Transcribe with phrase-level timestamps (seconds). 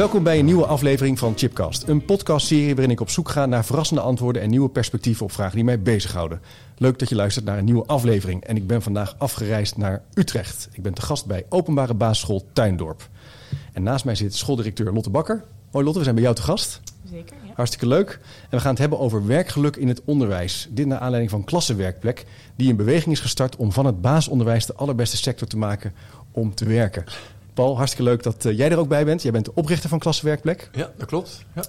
[0.00, 1.88] Welkom bij een nieuwe aflevering van Chipcast.
[1.88, 5.54] Een podcastserie waarin ik op zoek ga naar verrassende antwoorden en nieuwe perspectieven op vragen
[5.54, 6.40] die mij bezighouden.
[6.76, 8.44] Leuk dat je luistert naar een nieuwe aflevering.
[8.44, 10.68] En ik ben vandaag afgereisd naar Utrecht.
[10.72, 13.08] Ik ben te gast bij Openbare Basisschool Tuindorp.
[13.72, 15.44] En naast mij zit schooldirecteur Lotte Bakker.
[15.70, 16.80] Hoi Lotte, we zijn bij jou te gast.
[17.10, 17.52] Zeker, ja.
[17.54, 18.18] Hartstikke leuk.
[18.42, 20.68] En we gaan het hebben over werkgeluk in het onderwijs.
[20.70, 24.74] Dit naar aanleiding van Klassenwerkplek, die in beweging is gestart om van het basisonderwijs de
[24.74, 25.92] allerbeste sector te maken
[26.30, 27.04] om te werken.
[27.60, 29.22] Paul, hartstikke leuk dat eh, jij er ook bij bent.
[29.22, 30.70] Jij bent de oprichter van Klassenwerkplek.
[30.72, 31.44] Ja, dat klopt.
[31.54, 31.62] Ja.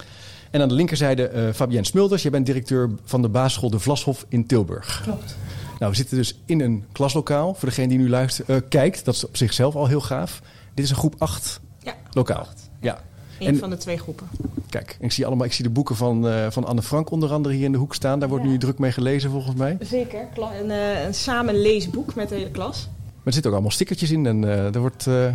[0.51, 2.21] En aan de linkerzijde eh Fabienne Smulders.
[2.21, 5.01] Jij bent directeur van de basisschool De Vlashof in Tilburg.
[5.03, 5.35] Klopt.
[5.79, 7.53] Nou, we zitten dus in een klaslokaal.
[7.53, 10.41] Voor degene die nu luistert, eh, kijkt, dat is op zichzelf al heel gaaf.
[10.73, 12.47] Dit is een groep 8 Ja, lokaal.
[12.81, 13.01] Ja.
[13.39, 14.27] een En- van de twee groepen.
[14.69, 17.55] Kijk, ik zie, allemaal, ik zie de boeken van, eh, van Anne Frank onder andere
[17.55, 18.19] hier in de hoek staan.
[18.19, 18.49] Daar wordt Ja.
[18.51, 19.77] nu druk mee gelezen volgens mij.
[19.81, 20.27] Zeker.
[20.61, 22.87] Een, eh, een samen leesboek met de hele klas.
[23.05, 25.33] Maar er zitten ook allemaal stickertjes in en eh, er wordt, eh,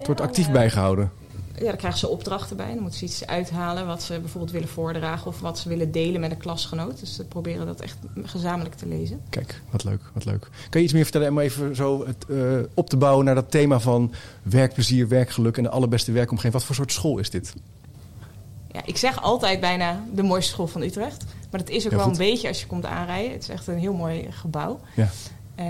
[0.00, 1.10] het wordt actief eh, bijgehouden.
[1.58, 2.66] Ja, daar krijgen ze opdrachten bij.
[2.74, 6.20] Dan moeten ze iets uithalen wat ze bijvoorbeeld willen voordragen of wat ze willen delen
[6.20, 7.00] met een klasgenoot.
[7.00, 9.20] Dus ze proberen dat echt gezamenlijk te lezen.
[9.28, 10.48] Kijk, wat leuk, wat leuk.
[10.70, 12.36] Kan je iets meer vertellen om even zo het, eh,
[12.74, 14.12] op te bouwen naar dat thema van
[14.42, 16.52] werkplezier, werkgeluk en de allerbeste werkomgeving?
[16.52, 17.54] Wat voor soort school is dit?
[18.72, 21.24] Ja, ik zeg altijd bijna de mooiste school van Utrecht.
[21.50, 22.12] Maar dat is ook wel goed.
[22.12, 23.32] een beetje als je komt aanrijden.
[23.32, 24.80] Het is echt een heel mooi gebouw.
[24.96, 25.08] Ja.
[25.60, 25.66] Eh,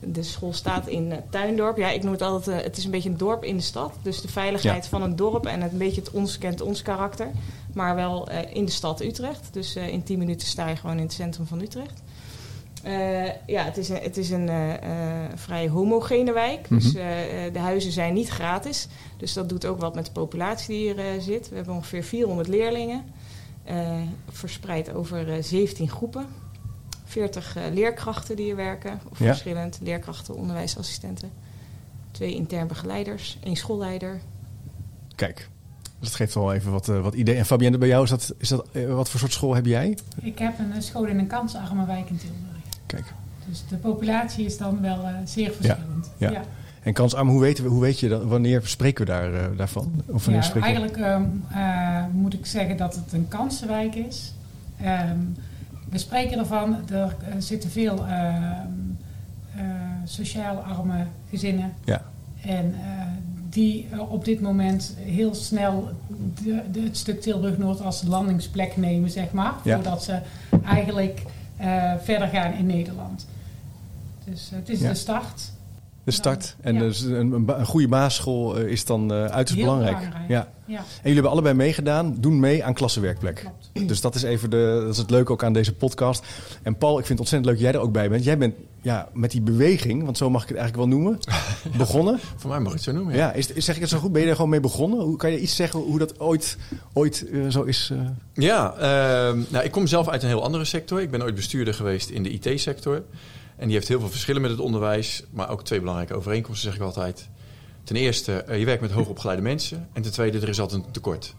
[0.00, 1.76] de school staat in eh, Tuindorp.
[1.76, 3.92] Ja, ik noem het altijd, eh, het is een beetje een dorp in de stad.
[4.02, 4.90] Dus de veiligheid Ja.
[4.90, 7.30] van een dorp en het, een beetje het ons kent ons karakter.
[7.74, 9.48] Maar wel in de stad Utrecht.
[9.52, 12.02] Dus in 10 minuten sta je gewoon in het centrum van Utrecht.
[13.46, 14.50] Ja, het is een, het is een
[15.34, 16.68] vrij homogene wijk.
[16.68, 17.52] Dus Mhm.
[17.52, 18.88] de huizen zijn niet gratis.
[19.16, 21.48] Dus dat doet ook wat met de populatie die hier zit.
[21.48, 23.04] We hebben ongeveer 400 leerlingen.
[24.30, 26.26] verspreid over eh, 17 groepen.
[27.12, 29.00] 40 eh, leerkrachten die hier werken.
[29.10, 29.26] Of Ja.
[29.26, 29.78] verschillend.
[29.82, 31.30] Leerkrachten, onderwijsassistenten.
[32.10, 33.38] Twee intern begeleiders.
[33.42, 34.20] één schoolleider.
[35.14, 35.48] Kijk,
[35.98, 37.36] dus dat geeft wel even wat, eh, wat idee.
[37.36, 39.98] En Fabienne, bij jou is dat, is dat eh, wat voor soort school heb jij?
[40.20, 42.64] Ik heb een school in een kansarme wijk in Tilburg.
[42.86, 43.12] Kijk.
[43.48, 46.10] Dus de populatie is dan wel eh, zeer verschillend.
[46.16, 46.42] ja.
[46.82, 50.02] En kansarm, hoe weten we, hoe weet je dat, wanneer spreken we daar, daarvan?
[50.06, 53.94] Of wanneer Ja, spreken we- eigenlijk ehm, eh, moet ik zeggen dat het een kansenwijk
[53.94, 54.32] is.
[54.80, 55.18] Ehm,
[55.92, 58.66] we spreken ervan, er eh, zitten veel ehm,
[59.56, 59.62] eh,
[60.04, 61.72] sociaal arme gezinnen.
[61.84, 62.02] Ja.
[62.42, 63.06] En eh,
[63.50, 65.90] die eh, op dit moment heel snel
[66.42, 69.54] de, de, het stuk Tilburg-Noord als landingsplek nemen, zeg maar.
[69.64, 69.74] Ja.
[69.74, 70.18] Voordat ze
[70.64, 71.22] eigenlijk
[71.56, 73.26] eh, verder gaan in Nederland.
[74.24, 74.88] Dus eh, het is Ja.
[74.88, 75.52] de start.
[76.04, 76.56] De start.
[76.60, 76.80] En Ja.
[76.80, 79.96] dus een, een, goede basisschool eh, is dan eh uiterst Heel belangrijk.
[79.96, 80.28] belangrijk.
[80.28, 80.48] Ja.
[80.66, 83.34] Ja, En jullie hebben allebei meegedaan, doen mee aan klassenwerkplek.
[83.74, 83.88] klopt.
[83.88, 86.24] Dus dat is even de, dat is het leuke ook aan deze podcast.
[86.62, 88.24] En Paul, ik vind het ontzettend leuk dat jij er ook bij bent.
[88.24, 91.18] Jij bent ja, met die beweging, want zo mag ik het eigenlijk wel noemen,
[91.78, 92.18] begonnen.
[92.36, 93.14] Voor mij mag je het zo noemen.
[93.14, 94.12] Ja, is, is- zeg ik het zo goed?
[94.12, 95.00] Ben je er gewoon mee begonnen?
[95.00, 96.56] Hoe, kan je iets zeggen hoe dat ooit,
[96.92, 97.90] ooit eh, zo is?
[97.92, 97.98] eh?
[98.32, 101.00] Ja, ehm, nou, ik kom zelf uit een heel andere sector.
[101.00, 103.02] Ik ben ooit bestuurder geweest in de IT-sector.
[103.62, 105.22] En die heeft heel veel verschillen met het onderwijs.
[105.30, 107.28] Maar ook twee belangrijke overeenkomsten, zeg ik altijd.
[107.84, 109.88] Ten eerste, eh, je werkt met hoogopgeleide mensen.
[109.92, 111.34] En ten tweede, er is altijd een tekort.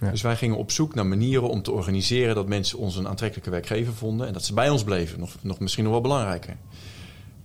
[0.00, 0.10] Ja.
[0.10, 2.34] Dus wij gingen op zoek naar manieren om te organiseren...
[2.34, 4.26] dat mensen ons een aantrekkelijke werkgever vonden...
[4.26, 5.20] en dat ze bij ons bleven.
[5.20, 6.56] Nog, nog misschien nog wel belangrijker.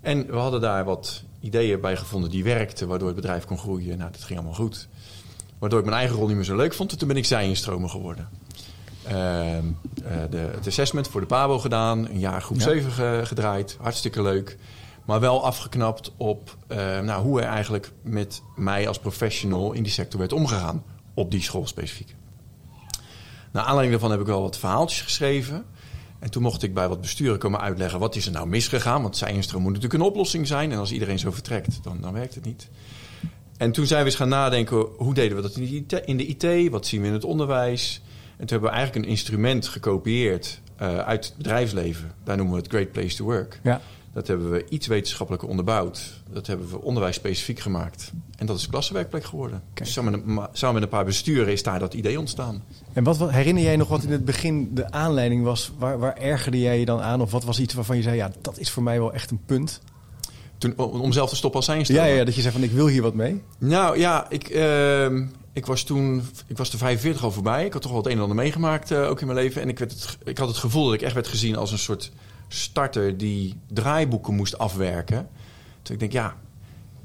[0.01, 2.87] En we hadden daar wat ideeën bij gevonden die werkten...
[2.87, 3.97] waardoor het bedrijf kon groeien.
[3.97, 4.87] Nou, dat ging allemaal goed.
[5.59, 6.91] Waardoor ik mijn eigen rol niet meer zo leuk vond.
[6.91, 8.29] En toen ben ik zij-instromer geworden.
[9.07, 9.65] Ehm,
[10.03, 12.09] eh, de, het assessment voor de PABO gedaan.
[12.09, 12.63] Een jaar groep Ja.
[12.63, 13.77] 7 ge- gedraaid.
[13.81, 14.57] Hartstikke leuk.
[15.05, 19.91] Maar wel afgeknapt op eh, nou, hoe er eigenlijk met mij als professional in die
[19.91, 20.83] sector werd omgegaan.
[21.13, 22.15] Op die school specifiek.
[23.51, 25.65] Naar aanleiding daarvan heb ik wel wat verhaaltjes geschreven.
[26.19, 29.01] En toen mocht ik bij wat besturen komen uitleggen wat is er nou misgegaan.
[29.01, 30.71] Want zij-instroom moet natuurlijk een oplossing zijn.
[30.71, 32.69] En als iedereen zo vertrekt, dan, dan werkt het niet.
[33.57, 36.05] En toen zijn we eens gaan nadenken, hoe deden we dat in de IT?
[36.05, 38.01] In de IT wat zien we in het onderwijs?
[38.37, 42.11] En toen hebben we eigenlijk een instrument gekopieerd eh, uit het bedrijfsleven.
[42.23, 43.59] Daar noemen we het Great Place to Work.
[43.63, 43.81] Ja.
[44.13, 46.21] Dat hebben we iets wetenschappelijker onderbouwd.
[46.29, 48.11] Dat hebben we onderwijs specifiek gemaakt.
[48.37, 49.61] En dat is klassenwerkplek geworden.
[49.73, 52.63] Dus samen, met samen met een paar besturen is daar dat idee ontstaan.
[52.93, 55.71] En wat, wat herinner jij nog wat in het begin de aanleiding was?
[55.77, 57.21] Waar, waar ergerde jij je dan aan?
[57.21, 59.41] Of wat was iets waarvan je zei, ja, dat is voor mij wel echt een
[59.45, 59.81] punt?
[60.57, 62.87] Toen, om zelf te stoppen als zijn Ja, ja, dat je zei van ik wil
[62.87, 63.41] hier wat mee.
[63.57, 67.65] Nou ja, ik, ehm, ik was toen, ik was de 45 al voorbij.
[67.65, 69.61] Ik had toch wel het een en ander meegemaakt eh, ook in mijn leven.
[69.61, 71.77] En ik, werd het, ik had het gevoel dat ik echt werd gezien als een
[71.77, 72.11] soort
[72.47, 75.29] starter die draaiboeken moest afwerken.
[75.81, 76.35] Toen ik denk, ja,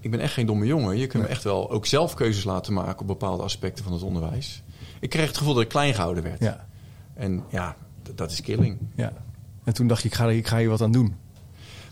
[0.01, 0.97] ik ben echt geen domme jongen.
[0.97, 4.03] Je kunt me echt wel ook zelf keuzes laten maken op bepaalde aspecten van het
[4.03, 4.63] onderwijs.
[5.01, 6.41] Ik kreeg het gevoel dat ik klein gehouden werd.
[6.41, 6.67] Ja.
[7.15, 7.77] En ja,
[8.15, 8.79] dat is killing.
[8.95, 9.13] ja.
[9.65, 11.17] En toen dacht je, ik ga, ik ga hier wat aan doen.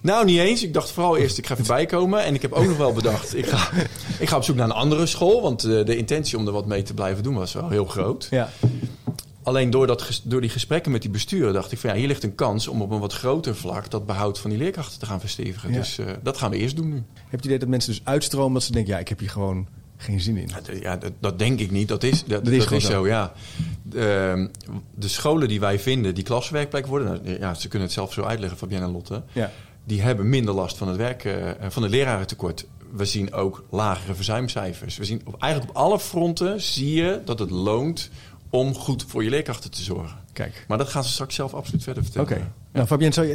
[0.02, 0.62] Nou, niet eens.
[0.62, 2.24] Ik dacht vooral eerst, ik ga even bijkomen.
[2.24, 3.70] En ik heb ook nog wel bedacht, ik ga,
[4.18, 5.42] ik ga op zoek naar een andere school.
[5.42, 8.26] Want eh, de intentie om er wat mee te blijven doen was wel heel groot.
[8.30, 8.48] Ja.
[9.42, 12.22] Alleen door, dat, door die gesprekken met die besturen dacht ik van ja, hier ligt
[12.22, 15.20] een kans om op een wat groter vlak dat behoud van die leerkrachten te gaan
[15.20, 15.72] verstevigen.
[15.72, 15.78] Ja.
[15.78, 16.94] Dus eh, dat gaan we eerst doen nu.
[16.94, 19.30] Heb je het idee dat mensen dus uitstromen dat ze denken, ja, ik heb hier
[19.30, 19.66] gewoon
[19.96, 20.50] geen zin in.
[20.80, 21.88] Ja, dat, dat denk ik niet.
[21.88, 22.90] Dat is, dat, Dat dat is zo.
[22.90, 23.32] zo, ja.
[23.82, 24.50] De,
[24.94, 28.22] de scholen die wij vinden, die klaswerkplek worden, nou, ja, ze kunnen het zelf zo
[28.22, 29.50] uitleggen, Fabienne en Lotte, Ja.
[29.88, 32.66] Die hebben minder last van het werk, eh, van het lerarentekort.
[32.92, 34.96] We zien ook lagere verzuimcijfers.
[34.96, 38.10] We zien op, eigenlijk op alle fronten zie je dat het loont
[38.50, 40.18] om goed voor je leerkrachten te zorgen.
[40.32, 40.64] Kijk.
[40.68, 42.12] Maar dat gaan ze straks zelf absoluut verder Oké.
[42.12, 42.52] vertellen.
[42.72, 43.32] Nou, Fabienne, zou je,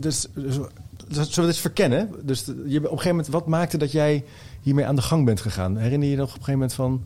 [0.00, 0.68] dus, dus, zullen
[1.08, 2.10] we dit eens verkennen?
[2.22, 4.24] Dus je, op een gegeven moment, wat maakte dat jij
[4.60, 5.76] hiermee aan de gang bent gegaan?
[5.76, 7.04] Herinner je je nog op een gegeven moment van...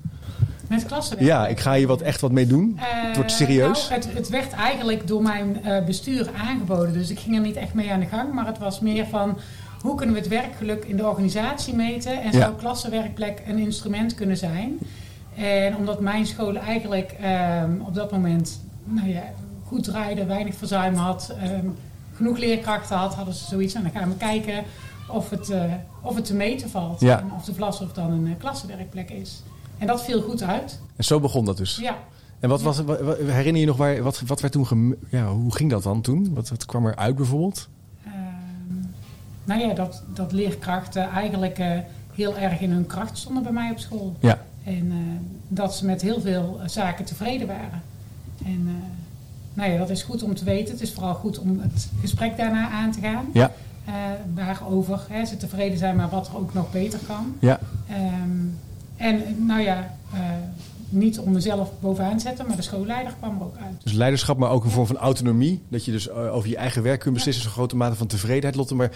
[0.68, 1.28] Met klassenwerk.
[1.28, 2.74] Ja, ik ga hier wat, echt wat mee doen.
[2.78, 3.88] het wordt Eh, serieus.
[3.88, 6.92] nou, het, het werd eigenlijk door mijn eh, bestuur aangeboden.
[6.92, 8.32] Dus ik ging er niet echt mee aan de gang.
[8.32, 9.38] Maar het was meer van
[9.80, 12.22] hoe kunnen we het werkgeluk in de organisatie meten.
[12.22, 12.40] En Ja.
[12.40, 14.78] zou klassenwerkplek een instrument kunnen zijn.
[15.36, 19.22] En omdat mijn school eigenlijk ehm, op dat moment nou ja,
[19.66, 21.66] goed draaide, weinig verzuim had, ehm,
[22.16, 23.74] genoeg leerkrachten had, hadden ze zoiets.
[23.74, 24.64] En dan gaan we kijken
[25.08, 25.62] of het, eh,
[26.00, 27.00] of het te meten valt.
[27.00, 27.18] Ja.
[27.18, 29.42] En of de Vlashof dan een eh, klassenwerkplek is.
[29.78, 30.80] En dat viel goed uit.
[30.96, 31.76] En zo begon dat dus.
[31.76, 31.96] Ja.
[32.40, 35.26] En wat was, wa- wa- herinner je nog waar, wat, wat werd toen, gem- ja,
[35.26, 36.34] hoe ging dat dan toen?
[36.34, 37.68] Wat, wat kwam er uit bijvoorbeeld?
[38.04, 38.12] Ehm,
[39.44, 41.78] nou ja, dat, dat leerkrachten eigenlijk eh,
[42.14, 44.16] heel erg in hun kracht stonden bij mij op school.
[44.20, 44.38] Ja.
[44.64, 44.96] En eh,
[45.48, 47.82] dat ze met heel veel eh, zaken tevreden waren.
[48.44, 48.68] En
[49.54, 50.72] nou ja, dat is goed om te weten.
[50.72, 53.24] Het is vooral goed om het gesprek daarna aan te gaan.
[53.32, 53.50] Ja.
[54.34, 57.34] Waarover hè, ze tevreden zijn, maar wat er ook nog beter kan.
[57.38, 57.58] Ja.
[57.88, 58.30] Ehm,
[58.96, 60.20] en nou ja, eh,
[60.88, 63.82] niet om mezelf bovenaan te zetten, maar de schoolleider kwam er ook uit.
[63.82, 65.62] Dus leiderschap, maar ook een vorm van autonomie.
[65.68, 67.44] Dat je dus eh, over je eigen werk kunt beslissen.
[67.44, 68.74] Zo'n grote mate van tevredenheid, Lotte.
[68.74, 68.90] Maar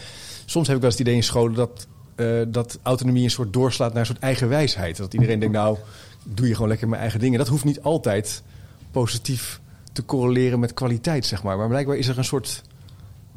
[0.45, 3.53] soms heb ik wel eens het idee in scholen dat, eh, dat autonomie een soort
[3.53, 4.97] doorslaat naar een soort eigen wijsheid.
[4.97, 5.79] Dat iedereen denkt, nou,
[6.25, 7.39] doe je gewoon lekker mijn eigen dingen.
[7.39, 8.43] Dat hoeft niet altijd
[8.91, 9.61] positief
[9.93, 11.57] te correleren met kwaliteit, zeg maar.
[11.57, 12.63] Maar blijkbaar is er een soort...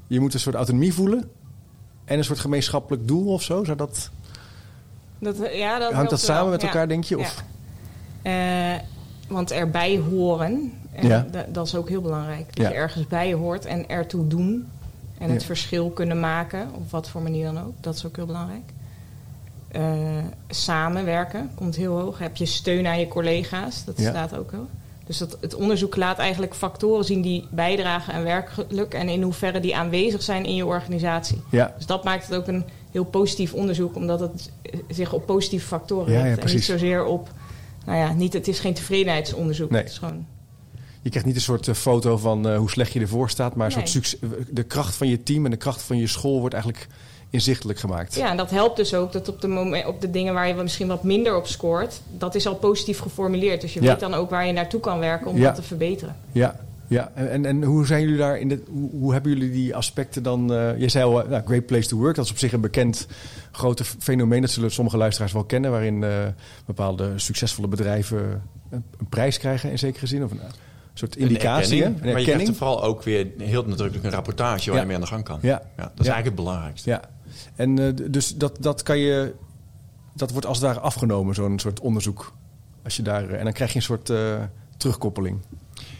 [0.07, 1.29] Je moet een soort autonomie voelen.
[2.05, 3.63] En een soort gemeenschappelijk doel of zo.
[3.63, 4.11] Zou dat,
[5.21, 6.51] Dat, eh, ja, dat hangt dat samen wel.
[6.51, 7.17] met elkaar, denk je?
[7.19, 7.43] Of?
[8.21, 8.33] Eh,
[9.27, 11.25] want erbij horen, en Ja.
[11.31, 12.55] da- dat is ook heel belangrijk.
[12.55, 14.67] Dat je ergens bij hoort en ertoe doen.
[15.17, 17.73] En het verschil kunnen maken, op wat voor manier dan ook.
[17.79, 18.63] Dat is ook heel belangrijk.
[19.67, 19.81] Eh,
[20.49, 22.19] samenwerken komt heel hoog.
[22.19, 24.67] Heb je steun aan je collega's, dat staat ook wel.
[25.05, 28.93] Dus dat, het onderzoek laat eigenlijk factoren zien die bijdragen aan werkgeluk...
[28.93, 31.41] en in hoeverre die aanwezig zijn in je organisatie.
[31.51, 35.25] Ja, Dus dat maakt het ook een heel positief onderzoek, omdat het eh, zich op
[35.25, 36.39] positieve factoren Ja, ja, richt.
[36.49, 37.29] en niet zozeer op,
[37.85, 39.69] nou ja, niet, het is geen tevredenheidsonderzoek.
[39.69, 39.81] Nee.
[39.81, 40.25] Het is gewoon,
[41.01, 43.71] Je krijgt niet een soort eh, foto van eh, hoe slecht je ervoor staat, maar
[43.71, 43.87] een Nee.
[43.87, 46.87] soort succes, de kracht van je team en de kracht van je school wordt eigenlijk
[47.29, 48.15] inzichtelijk gemaakt.
[48.15, 50.87] ja, en dat helpt dus ook dat op de, op de dingen waar je misschien
[50.87, 53.61] wat minder op scoort, dat is al positief geformuleerd.
[53.61, 53.87] Dus je Ja.
[53.87, 55.43] weet dan ook waar je naartoe kan werken om Ja.
[55.43, 56.15] dat te verbeteren.
[56.31, 56.59] Ja,
[56.91, 57.11] ja.
[57.13, 60.53] En, en, hoe zijn jullie daar in de, hoe, hoe hebben jullie die aspecten dan?
[60.53, 62.61] eh, je zei al, eh, nou, Great Place to Work, dat is op zich een
[62.61, 63.07] bekend
[63.51, 64.41] grote fenomeen.
[64.41, 66.09] Dat zullen sommige luisteraars wel kennen, waarin eh,
[66.65, 70.23] bepaalde succesvolle bedrijven een, een prijs krijgen in zekere zin.
[70.23, 70.39] Of een,
[70.93, 71.77] soort indicatie.
[71.77, 74.81] Een erkenning, maar je krijgt er vooral ook weer heel nadrukkelijk een rapportage waar Ja.
[74.81, 75.39] je mee aan de gang kan.
[75.41, 75.57] Ja.
[75.57, 75.89] dat is Ja.
[75.95, 76.89] eigenlijk het belangrijkste.
[76.89, 77.01] Ja,
[77.55, 79.33] en dus dat, dat kan je,
[80.15, 82.33] dat wordt als ware afgenomen, zo'n soort onderzoek.
[82.83, 84.11] Als je daar, en dan krijg je een soort
[84.77, 85.37] terugkoppeling.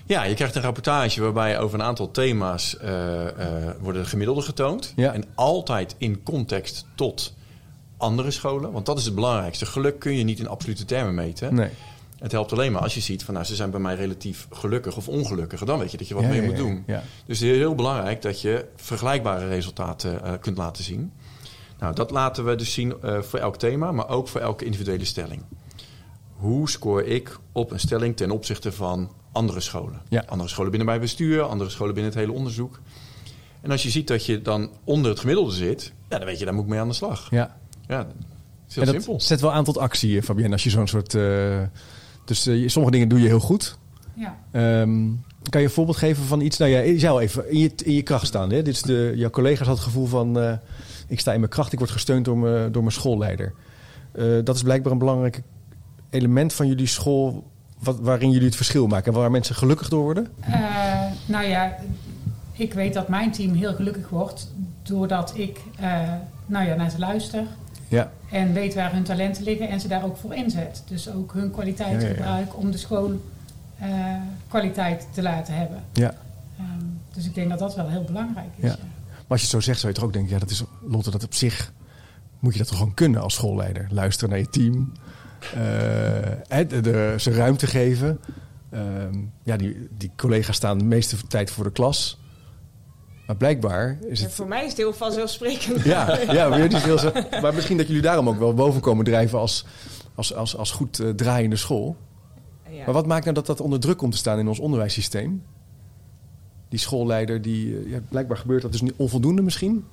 [0.06, 4.94] Ja, je krijgt een rapportage waarbij over een aantal thema's eh, eh, worden gemiddelden getoond.
[4.96, 5.14] Ja.
[5.14, 7.34] En altijd in context tot
[7.98, 8.72] andere scholen.
[8.72, 9.66] Want dat is het belangrijkste.
[9.66, 11.56] Geluk kun je niet in absolute termen meten.
[11.56, 11.70] Nee.
[12.20, 14.98] Het helpt alleen maar als je ziet van nou, ze zijn bij mij relatief gelukkig
[14.98, 15.64] of ongelukkig.
[15.64, 16.84] Dan weet je dat je wat Ja, mee ja, moet doen.
[16.86, 21.12] Dus het is heel belangrijk dat je vergelijkbare resultaten eh, kunt laten zien.
[21.80, 25.44] Nou, dat laten we dus zien voor elk thema, maar ook voor elke individuele stelling.
[26.36, 30.02] Hoe scoor ik op een stelling ten opzichte van andere scholen?
[30.10, 30.24] Ja.
[30.28, 32.80] Andere scholen binnen mijn bestuur, andere scholen binnen het hele onderzoek.
[33.62, 36.46] En als je ziet dat je dan onder het gemiddelde zit, ja, dan weet je,
[36.46, 37.28] daar moet ik mee aan de slag.
[37.30, 37.60] ja.
[37.88, 38.08] Ja, het
[38.70, 39.12] is heel En simpel.
[39.14, 41.16] dat zet wel aan tot actie, eh, Fabienne, als je zo'n soort...
[41.16, 41.60] eh,
[42.26, 43.78] dus eh, sommige dingen doe je heel goed.
[44.16, 44.38] Ja.
[44.52, 45.10] Ehm,
[45.50, 46.58] kan je een voorbeeld geven van iets?
[46.58, 48.50] Nou ja, je zou even in je, in je kracht staan.
[48.52, 48.62] Hè?
[48.62, 50.40] Dit is de, jouw collega's had het gevoel van...
[50.40, 50.54] eh,
[51.08, 53.54] ik sta in mijn kracht, ik word gesteund door mijn, door mijn schoolleider.
[54.12, 55.42] Eh, dat is blijkbaar een belangrijk
[56.10, 57.51] element van jullie school,
[57.84, 60.28] wat, waarin jullie het verschil maken en waar mensen gelukkig door worden?
[60.50, 61.76] Uh, nou ja,
[62.52, 64.52] ik weet dat mijn team heel gelukkig wordt
[64.84, 66.14] doordat ik uh,
[66.46, 67.44] nou ja, naar ze luister.
[67.88, 68.12] Ja.
[68.32, 70.84] En weet waar hun talenten liggen en ze daar ook voor inzet.
[70.88, 73.22] Dus ook hun kwaliteit ja, ja, gebruik om de school
[74.48, 75.84] kwaliteit te laten hebben.
[75.94, 76.14] Ja.
[76.60, 78.70] Um, dus ik denk dat dat wel heel belangrijk is.
[78.70, 78.78] Ja.
[78.78, 81.12] Maar als je het zo zegt, zou je toch ook denken, ja, dat is Lotte,
[81.12, 81.72] dat op zich
[82.40, 83.88] moet je dat toch gewoon kunnen als schoolleider.
[83.90, 84.92] Luisteren naar je team,
[86.68, 88.20] de, de, ze ruimte geven.
[88.74, 88.82] Uh,
[89.44, 92.20] ja, die, die collega's staan de meeste tijd voor de klas.
[93.28, 94.30] Maar blijkbaar is het...
[94.30, 95.84] Ja, voor mij is het heel vanzelfsprekend.
[95.84, 99.40] Ja, ja is heel zo, maar misschien dat jullie daarom ook wel boven komen drijven
[99.40, 99.66] als,
[100.16, 101.96] als, als, als goed uh, draaiende school.
[102.70, 102.86] Ja.
[102.86, 105.44] Maar wat maakt nou dat dat onder druk komt te staan in ons onderwijssysteem?
[106.70, 109.86] Die schoolleider, die, ja, blijkbaar gebeurt dat dus niet onvoldoende misschien?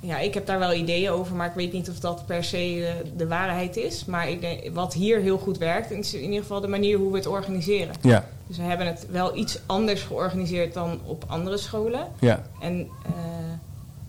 [0.00, 2.76] Ja, ik heb daar wel ideeën over, maar ik weet niet of dat per se
[2.76, 4.04] uh, de waarheid is.
[4.04, 7.10] Maar ik denk, wat hier heel goed werkt, is in ieder geval de manier hoe
[7.10, 7.94] we het organiseren.
[8.00, 8.24] Ja.
[8.46, 12.06] Dus we hebben het wel iets anders georganiseerd dan op andere scholen.
[12.18, 12.42] Ja.
[12.60, 13.12] En uh,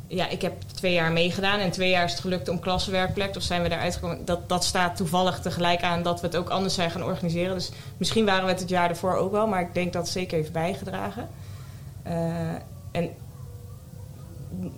[0.08, 3.36] ja, ik heb twee jaar meegedaan en twee jaar is het gelukt om klassenwerkplek.
[3.36, 4.26] Of zijn we eruit gekomen.
[4.26, 7.56] Dat, dat staat toevallig tegelijk aan dat we het ook anders zijn gaan organiseren.
[7.56, 10.12] Dus misschien waren we het het jaar ervoor ook wel, maar ik denk dat het
[10.12, 11.30] zeker heeft bijgedragen.
[12.08, 12.14] Uh,
[12.92, 13.10] en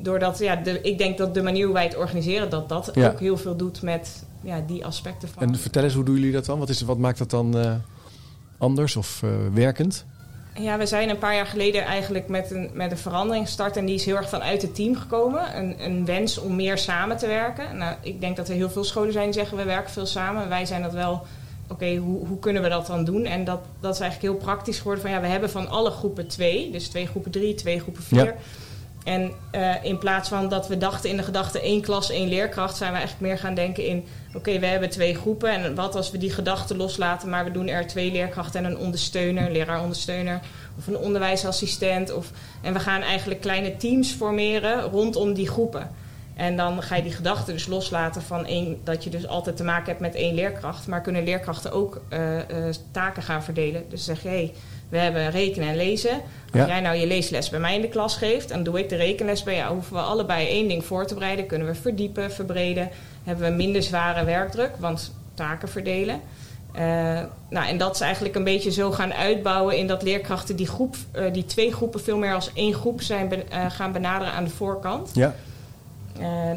[0.01, 3.09] doordat, ja, de, ik denk dat de manier hoe wij het organiseren, dat dat Ja.
[3.09, 5.43] ook heel veel doet met ja, die aspecten van.
[5.43, 6.59] En vertel eens, hoe doen jullie dat dan?
[6.59, 7.73] Wat, is, wat maakt dat dan eh,
[8.57, 10.05] anders of eh, werkend?
[10.59, 13.77] Ja, we zijn een paar jaar geleden eigenlijk met een, met een verandering gestart.
[13.77, 15.57] En die is heel erg vanuit het team gekomen.
[15.57, 17.77] Een, een wens om meer samen te werken.
[17.77, 20.49] Nou, ik denk dat er heel veel scholen zijn die zeggen we werken veel samen.
[20.49, 21.25] Wij zijn dat wel.
[21.67, 23.25] Oké, hoe, hoe kunnen we dat dan doen?
[23.25, 25.01] En dat, dat is eigenlijk heel praktisch geworden.
[25.03, 26.71] Van ja, we hebben van alle groepen twee.
[26.71, 28.25] Dus twee groepen drie, twee groepen vier.
[28.25, 28.33] Ja.
[29.03, 32.77] En uh, in plaats van dat we dachten in de gedachte één klas, één leerkracht,
[32.77, 35.49] zijn we eigenlijk meer gaan denken in: oké, we hebben twee groepen.
[35.49, 38.77] En wat als we die gedachten loslaten, maar we doen er twee leerkrachten en een
[38.77, 40.39] ondersteuner, leraar-ondersteuner,
[40.77, 42.13] of een onderwijsassistent.
[42.13, 42.31] Of,
[42.61, 45.89] en we gaan eigenlijk kleine teams formeren rondom die groepen.
[46.35, 49.63] En dan ga je die gedachten dus loslaten van één, dat je dus altijd te
[49.63, 50.87] maken hebt met één leerkracht.
[50.87, 52.43] Maar kunnen leerkrachten ook uh, uh,
[52.91, 53.83] taken gaan verdelen.
[53.89, 54.53] Dus zeg je, hey,
[54.93, 56.11] we hebben rekenen en lezen.
[56.11, 56.67] Als Ja.
[56.67, 59.43] jij nou je leesles bij mij in de klas geeft, dan doe ik de rekenles
[59.43, 59.73] bij jou.
[59.73, 62.89] Hoeven we allebei één ding voor te bereiden, kunnen we verdiepen, verbreden.
[63.23, 66.21] Hebben we minder zware werkdruk, want taken verdelen.
[66.75, 66.79] Uh,
[67.49, 70.95] nou, en dat is eigenlijk een beetje zo gaan uitbouwen in dat leerkrachten die, groep,
[71.15, 74.43] uh, die twee groepen veel meer als één groep zijn ben, uh, gaan benaderen aan
[74.43, 75.09] de voorkant.
[75.13, 75.35] Ja.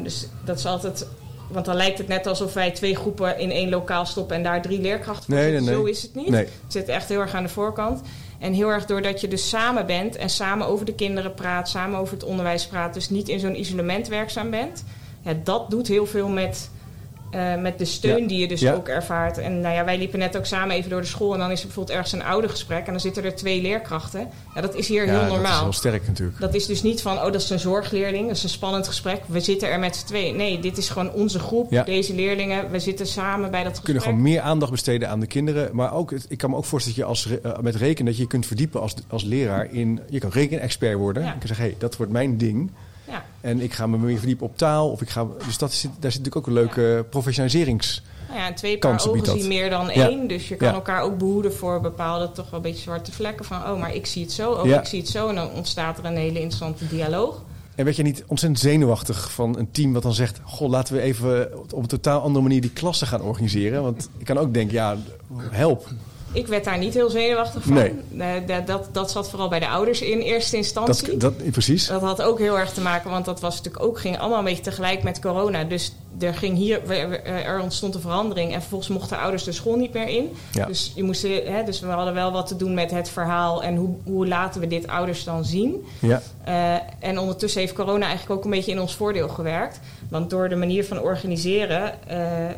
[0.03, 1.07] Dus dat is altijd.
[1.49, 4.61] Want dan lijkt het net alsof wij twee groepen in één lokaal stoppen en daar
[4.61, 5.63] drie leerkrachten voor Nee, zitten.
[5.65, 5.83] nee, nee.
[5.83, 6.35] Zo is het niet.
[6.35, 8.01] Het zit echt heel erg aan de voorkant.
[8.39, 11.99] En heel erg doordat je dus samen bent en samen over de kinderen praat, samen
[11.99, 14.83] over het onderwijs praat, dus niet in zo'n isolement werkzaam bent.
[15.21, 16.69] Ja, dat doet heel veel met,
[17.35, 18.27] uh, met de steun Ja.
[18.27, 18.73] die je dus Ja.
[18.73, 19.37] ook ervaart.
[19.37, 21.59] En nou ja, wij liepen net ook samen even door de school en dan is
[21.59, 24.27] er bijvoorbeeld ergens een oudergesprek en dan zitten er twee leerkrachten.
[24.55, 25.55] Ja, dat is hier ja, heel dat normaal.
[25.57, 26.39] is heel sterk natuurlijk.
[26.39, 29.21] Dat is dus niet van, oh, dat is een zorgleerling, dat is een spannend gesprek.
[29.25, 30.35] We zitten er met z'n tweeën.
[30.35, 32.71] Nee, dit is gewoon onze groep, deze leerlingen.
[32.71, 34.03] We zitten samen bij dat We kunnen gesprek.
[34.03, 35.69] gewoon meer aandacht besteden aan de kinderen.
[35.75, 38.05] Maar ook, ik kan me ook voorstellen dat je als, eh, met rekenen...
[38.05, 39.99] dat je je kunt verdiepen als, als leraar in...
[40.09, 41.23] Je kan rekenexpert worden.
[41.23, 42.71] Je kan zeggen, hé, dat wordt mijn ding.
[43.07, 43.25] Ja.
[43.41, 44.89] En ik ga me meer verdiepen op taal.
[44.89, 48.01] Of ik ga, dus dat daar zit natuurlijk ook een leuke professionaliserings...
[48.27, 50.07] Nou ja, en twee paar ogen zien meer dan Ja.
[50.09, 50.27] één.
[50.27, 50.73] Dus je kan Ja.
[50.73, 53.45] elkaar ook behoeden voor bepaalde toch wel een beetje zwarte vlekken.
[53.45, 54.79] Van, oh, maar ik zie het zo, oh, Ja.
[54.79, 55.27] ik zie het zo.
[55.29, 57.43] En dan ontstaat er een hele interessante dialoog.
[57.75, 60.39] En werd je niet ontzettend zenuwachtig van een team wat dan zegt...
[60.43, 63.83] Goh, laten we even op een totaal andere manier die klassen gaan organiseren?
[63.83, 64.97] Want ik kan ook denken, ja,
[65.49, 65.87] help.
[66.37, 67.73] Ik werd daar niet heel zenuwachtig van.
[67.73, 67.93] Nee.
[68.17, 71.17] Eh, dat, dat, dat zat vooral bij de ouders in eerste instantie.
[71.17, 71.87] Dat, dat, precies.
[71.87, 74.43] Dat had ook heel erg te maken, want dat was natuurlijk ook, ging allemaal een
[74.45, 75.63] beetje tegelijk met corona.
[75.63, 79.75] Dus er, ging hier, we- er ontstond een verandering en vervolgens mochten ouders de school
[79.75, 80.29] niet meer in.
[80.51, 80.65] Ja.
[80.65, 83.75] Dus, je moest, hè, dus we hadden wel wat te doen met het verhaal en
[83.75, 85.85] hoe, hoe laten we dit ouders dan zien.
[85.99, 89.79] Ja, Eh, en ondertussen heeft corona eigenlijk ook een beetje in ons voordeel gewerkt.
[90.09, 92.07] Want door de manier van organiseren.
[92.09, 92.55] eh, eh,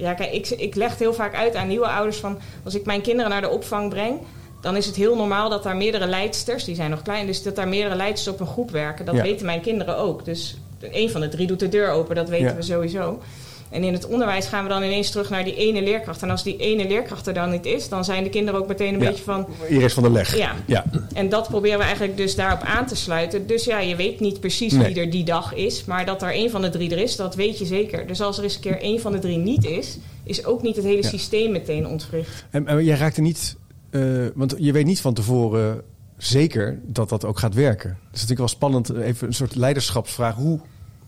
[0.00, 2.84] ja, kijk, ik, ik leg het heel vaak uit aan nieuwe ouders van als ik
[2.84, 4.18] mijn kinderen naar de opvang breng.
[4.60, 7.56] Dan is het heel normaal dat daar meerdere leidsters, die zijn nog klein, dus dat
[7.56, 9.04] daar meerdere leidsters op een groep werken.
[9.04, 9.22] Dat Ja.
[9.22, 10.24] weten mijn kinderen ook.
[10.24, 12.54] Dus een van de drie doet de deur open, dat weten Ja.
[12.54, 13.20] we sowieso.
[13.70, 16.22] En in het onderwijs gaan we dan ineens terug naar die ene leerkracht.
[16.22, 18.94] En als die ene leerkracht er dan niet is, dan zijn de kinderen ook meteen
[18.94, 19.08] een Ja.
[19.08, 19.46] beetje van...
[19.68, 20.36] Iris van der Leg.
[20.36, 20.52] Ja.
[20.66, 20.84] ja.
[21.14, 23.46] En dat proberen we eigenlijk dus daarop aan te sluiten.
[23.46, 24.94] Dus ja, je weet niet precies Nee.
[24.94, 25.84] wie er die dag is.
[25.84, 28.06] Maar dat er één van de drie er is, dat weet je zeker.
[28.06, 29.98] Dus als er eens een keer één van de drie niet is...
[30.24, 31.08] is ook niet het hele Ja.
[31.08, 32.44] systeem meteen ontwricht.
[32.50, 33.56] En, en jij raakte niet,
[33.90, 34.02] eh,
[34.34, 35.82] want je weet niet van tevoren
[36.16, 37.88] zeker dat dat ook gaat werken.
[37.88, 40.34] Dus het is natuurlijk wel spannend, eh, even een soort leiderschapsvraag.
[40.34, 40.60] Hoe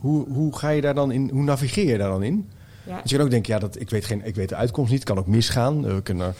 [0.02, 2.48] Hoe, hoe ga je daar dan in, hoe navigeer je daar dan in?
[2.86, 2.94] Ja.
[2.94, 5.00] Want je kan ook denken, ja, dat, ik, weet geen, ik weet de uitkomst niet,
[5.00, 5.86] het kan ook misgaan.
[5.86, 6.34] Eh, We kunnen,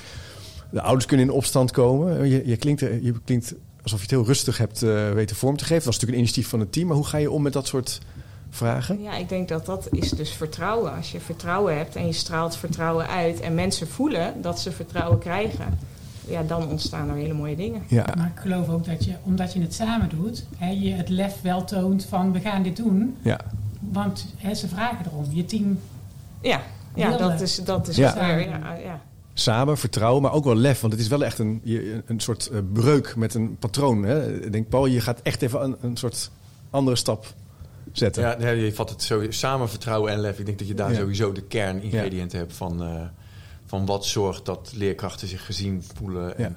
[0.70, 2.20] de ouders kunnen in opstand komen.
[2.20, 4.80] Eh, Je, je, klinkt, eh, je klinkt alsof je het heel rustig hebt
[5.14, 5.76] weten vorm te geven.
[5.76, 7.66] Dat was natuurlijk een initiatief van het team, maar hoe ga je om met dat
[7.66, 8.00] soort
[8.50, 9.02] vragen?
[9.02, 10.94] Ja, ik denk dat dat is dus vertrouwen.
[10.96, 15.18] Als je vertrouwen hebt en je straalt vertrouwen uit en mensen voelen dat ze vertrouwen
[15.18, 15.78] krijgen,
[16.28, 17.82] ja, dan ontstaan er hele mooie dingen.
[17.88, 21.08] Ja, Maar ik geloof ook dat je, omdat je het samen doet, hè, je het
[21.08, 23.16] lef wel toont van we gaan dit doen.
[23.22, 23.38] ja.
[23.92, 25.24] Want hè, ze vragen erom.
[25.30, 25.78] Je team,
[26.40, 26.60] Ja,
[26.94, 28.14] ja dat is, dat is Ja.
[28.14, 28.40] waar.
[28.40, 29.00] Ja, ja.
[29.34, 30.80] Samen, vertrouwen, maar ook wel lef.
[30.80, 31.60] Want het is wel echt een,
[32.06, 34.02] een soort eh, breuk met een patroon.
[34.02, 34.40] Hè?
[34.44, 36.30] Ik denk, Paul, je gaat echt even een, een soort
[36.70, 37.34] andere stap
[37.92, 38.22] zetten.
[38.22, 40.38] Ja, nee, je vat het zo samen vertrouwen en lef.
[40.38, 40.98] Ik denk dat je daar Ja.
[40.98, 42.88] sowieso de kerningrediënten hebt van, eh,
[43.72, 46.38] van wat zorgt dat leerkrachten zich gezien voelen.
[46.38, 46.56] En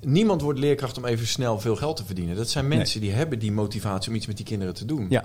[0.00, 2.36] Niemand wordt leerkracht om even snel veel geld te verdienen.
[2.36, 5.06] Dat zijn mensen die hebben die motivatie om iets met die kinderen te doen.
[5.10, 5.24] Ja.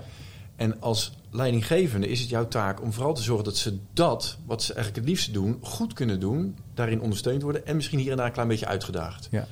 [0.56, 4.62] En als leidinggevende is het jouw taak om vooral te zorgen dat ze dat, wat
[4.62, 8.16] ze eigenlijk het liefste doen, goed kunnen doen, daarin ondersteund worden en misschien hier en
[8.16, 9.28] daar een klein beetje uitgedaagd.
[9.30, 9.46] Ja.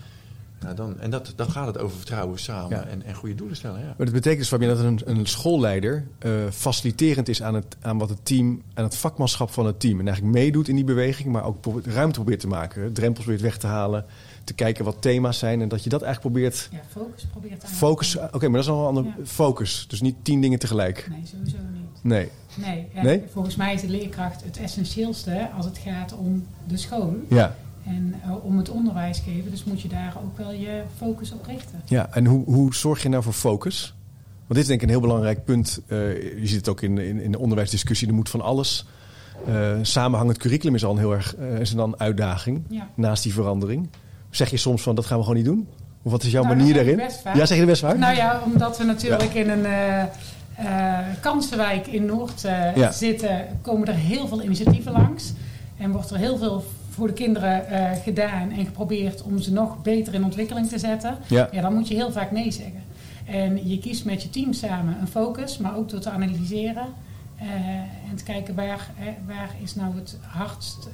[0.65, 2.85] Nou, dan, en dat, dan gaat het over vertrouwen samen Ja.
[2.85, 3.81] en, en goede doelen stellen.
[3.81, 3.87] Ja.
[3.87, 7.99] Maar dat betekent dus, Fabian, dat een, een schoolleider eh, faciliterend is aan, het, aan
[7.99, 9.99] wat het team, aan het vakmanschap van het team.
[10.01, 12.93] En eigenlijk meedoet in die beweging, maar ook probeert- ruimte probeert te maken.
[12.93, 14.05] Drempels probeert weg te halen,
[14.45, 15.61] te kijken wat thema's zijn.
[15.61, 17.71] En dat je dat eigenlijk probeert ja, focus probeert aan.
[17.71, 18.17] focus.
[18.17, 19.15] Oké, maar dat is nog een ander Ja.
[19.25, 19.85] focus.
[19.89, 21.07] Dus niet tien dingen tegelijk.
[21.11, 21.83] Nee, sowieso niet.
[22.03, 22.29] Nee.
[22.57, 23.23] Nee, Nee?
[23.33, 27.57] volgens mij is de leerkracht het essentieelste als het gaat om de school Ja.
[27.87, 29.51] En eh, om het onderwijs geven.
[29.51, 31.83] Dus moet je daar ook wel je focus op richten.
[31.85, 33.95] Ja, en hoe, hoe zorg je nou voor focus?
[34.47, 35.81] Want dit is denk ik een heel belangrijk punt.
[35.87, 35.99] Eh,
[36.41, 38.09] je ziet het ook in, in, in de onderwijsdiscussie.
[38.09, 38.87] Er moet van alles.
[39.47, 42.63] Eh, samenhangend curriculum is al een heel erg is dan een uitdaging.
[42.69, 42.89] Ja.
[42.95, 43.89] Naast die verandering.
[44.31, 45.69] Zeg je soms van dat gaan we gewoon niet doen?
[46.03, 46.99] Of wat is jouw Nou, manier daarin?
[47.35, 47.99] Ja, zeg je er best waar?
[47.99, 49.67] Nou ja, omdat we natuurlijk in een
[51.21, 52.41] kansenwijk in Noord
[52.75, 52.93] Ja.
[52.93, 55.33] zitten, komen er heel veel initiatieven langs.
[55.79, 56.65] En wordt er heel veel
[56.95, 61.19] voor de kinderen eh, gedaan en geprobeerd om ze nog beter in ontwikkeling te zetten.
[61.27, 61.49] Ja.
[61.53, 62.83] Ja, dan moet je heel vaak nee zeggen.
[63.27, 66.87] En je kiest met je team samen een focus, maar ook door te analyseren.
[67.39, 67.49] eh,
[68.11, 70.89] en te kijken waar, eh, waar is nou het hardst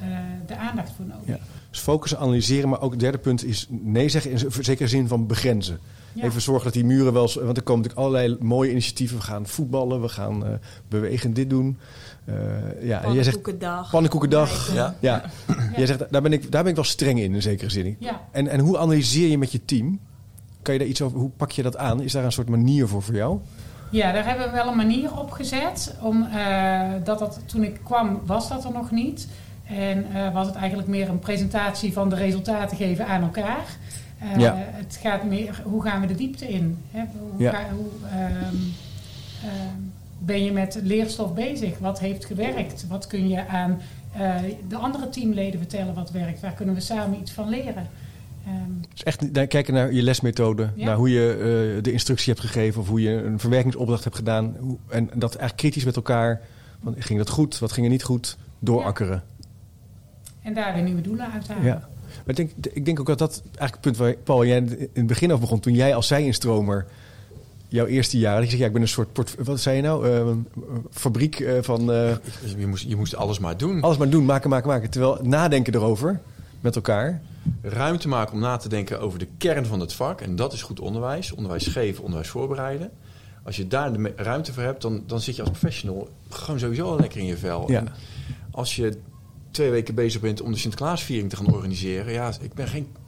[0.47, 1.27] de aandacht voor nodig.
[1.27, 1.39] Ja.
[1.71, 2.69] Dus focussen, analyseren.
[2.69, 5.79] Maar ook het derde punt is nee zeggen in zekere zin van begrenzen.
[6.13, 6.25] Ja.
[6.25, 7.31] Even zorgen dat die muren wel...
[7.35, 9.17] Want er komen natuurlijk allerlei mooie initiatieven.
[9.17, 10.59] We gaan voetballen, we gaan
[10.89, 11.79] bewegen, dit doen.
[12.31, 13.91] Eh, ja, en jij zegt Pannenkoekendag.
[13.91, 14.75] pannenkoekendag.
[14.75, 14.95] Ja.
[15.01, 15.23] Ja,
[15.77, 17.97] Jij zegt, daar ben, ik, daar ben ik wel streng in, in zekere zin.
[17.99, 18.21] Ja.
[18.31, 19.99] En, en hoe analyseer je met je team?
[20.63, 22.01] Kan je daar iets over, hoe pak je dat aan?
[22.03, 23.39] Is daar een soort manier voor voor jou?
[23.91, 25.95] Ja, daar hebben we wel een manier op gezet.
[26.01, 29.29] Om, eh, dat dat, toen ik kwam, was dat er nog niet.
[29.65, 33.65] En eh, was het eigenlijk meer een presentatie van de resultaten geven aan elkaar.
[34.19, 34.55] Eh, Ja.
[34.57, 36.79] Het gaat meer, hoe gaan we de diepte in?
[36.91, 37.03] Hè?
[37.19, 37.51] Hoe, Ja.
[37.51, 38.55] ga- hoe ehm,
[39.45, 39.81] ehm,
[40.25, 41.79] ben je met leerstof bezig?
[41.79, 42.87] Wat heeft gewerkt?
[42.89, 43.81] Wat kun je aan
[44.13, 44.35] eh,
[44.69, 46.41] de andere teamleden vertellen wat werkt?
[46.41, 47.89] Waar kunnen we samen iets van leren?
[48.93, 50.85] Dus echt naar- kijken naar je lesmethode, Ja.
[50.85, 51.31] naar hoe je
[51.77, 54.57] eh, de instructie hebt gegeven of hoe je een verwerkingsopdracht hebt gedaan.
[54.61, 56.41] Hoe, en dat eigenlijk kritisch met elkaar.
[56.83, 57.59] Van, ging dat goed?
[57.59, 58.37] Wat ging er niet goed?
[58.59, 59.23] Doorakkeren.
[60.43, 61.65] en daar weer nieuwe doelen uithalen.
[61.65, 61.89] Ja.
[62.09, 64.89] Maar ik denk, ik denk ook dat dat eigenlijk het punt waar Paul jij in
[64.93, 65.61] het begin over begon.
[65.61, 66.87] Toen jij als zij-instromer
[67.71, 68.43] jouw eerste jaar.
[68.43, 70.09] Je zegt, ja, ik ben een soort, port, wat zei je nou?
[70.09, 70.29] Eh,
[70.91, 72.17] fabriek eh, van eh,
[72.57, 73.81] Je, moest, je moest alles maar doen.
[73.81, 74.91] alles maar doen, maken, maken, maken.
[74.91, 76.21] Terwijl nadenken erover
[76.61, 77.23] met elkaar.
[77.63, 80.21] ruimte maken om na te denken over de kern van het vak.
[80.21, 81.33] En dat is goed onderwijs.
[81.33, 82.91] Onderwijs geven, onderwijs voorbereiden.
[83.43, 86.85] Als je daar de ruimte voor hebt, dan, dan zit je als professional gewoon sowieso
[86.85, 87.71] al lekker in je vel.
[87.71, 87.79] Ja.
[87.79, 87.89] En
[88.51, 88.99] als je
[89.51, 92.13] twee weken bezig bent om de Sinterklaasviering te gaan organiseren.
[92.13, 93.00] Ja, ik, ben geen, ik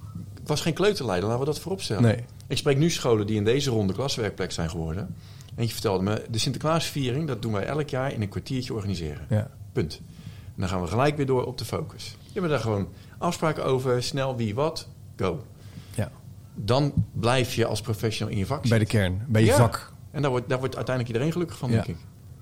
[0.45, 2.03] was geen kleuterleider, laten we dat vooropstellen.
[2.03, 2.25] Nee.
[2.47, 5.15] Ik spreek nu scholen die in deze ronde klaswerkplek zijn geworden.
[5.57, 9.27] Eentje vertelde me, de Sinterklaasviering, dat doen wij elk jaar in een kwartiertje organiseren.
[9.29, 9.51] Ja.
[9.73, 10.01] Punt.
[10.45, 12.17] En dan gaan we gelijk weer door op de focus.
[12.33, 15.45] Je hebt daar gewoon afspraken over, snel wie wat, go.
[15.95, 16.11] Ja.
[16.55, 19.57] Dan blijf je als professional in je vak Bij de kern, bij je Ja.
[19.57, 19.93] vak.
[20.11, 21.75] En daar wordt, daar wordt uiteindelijk iedereen gelukkig van, Ja.
[21.75, 21.97] denk ik.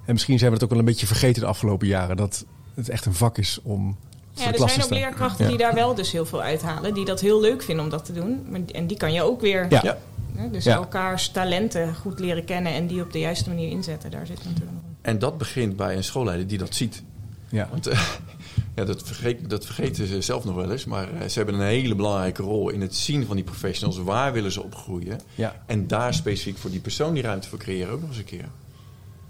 [0.04, 2.16] En misschien zijn we het ook wel een beetje vergeten de afgelopen jaren.
[2.16, 3.96] Dat het echt een vak is om
[4.32, 5.50] Ja, er zijn ook leerkrachten Ja.
[5.50, 6.94] die daar wel dus heel veel uithalen.
[6.94, 8.46] Die dat heel leuk vinden om dat te doen.
[8.50, 9.66] Maar, en die kan je ook weer...
[9.70, 9.80] Ja.
[9.82, 9.98] Ja.
[10.34, 10.74] hè, dus Ja.
[10.74, 14.10] elkaars talenten goed leren kennen en die op de juiste manier inzetten.
[14.10, 17.02] Daar zit natuurlijk nog En dat begint bij een schoolleider die dat ziet.
[17.48, 17.68] Ja.
[17.70, 18.00] Want eh,
[18.76, 20.84] ja, dat, vergeet, dat vergeten ze zelf nog wel eens.
[20.84, 23.98] Maar eh, ze hebben een hele belangrijke rol in het zien van die professionals.
[23.98, 25.20] Waar willen ze opgroeien?
[25.34, 25.62] Ja.
[25.66, 28.48] En daar specifiek voor die persoon die ruimte voor creëren ook nog eens een keer.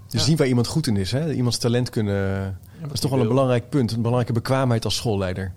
[0.08, 0.26] Dus Ja.
[0.26, 1.12] zien waar iemand goed in is.
[1.12, 1.32] Hè?
[1.32, 2.58] Iemands talent kunnen...
[2.82, 3.90] dat is toch wel een belangrijk punt.
[3.92, 5.52] Een belangrijke bekwaamheid als schoolleider.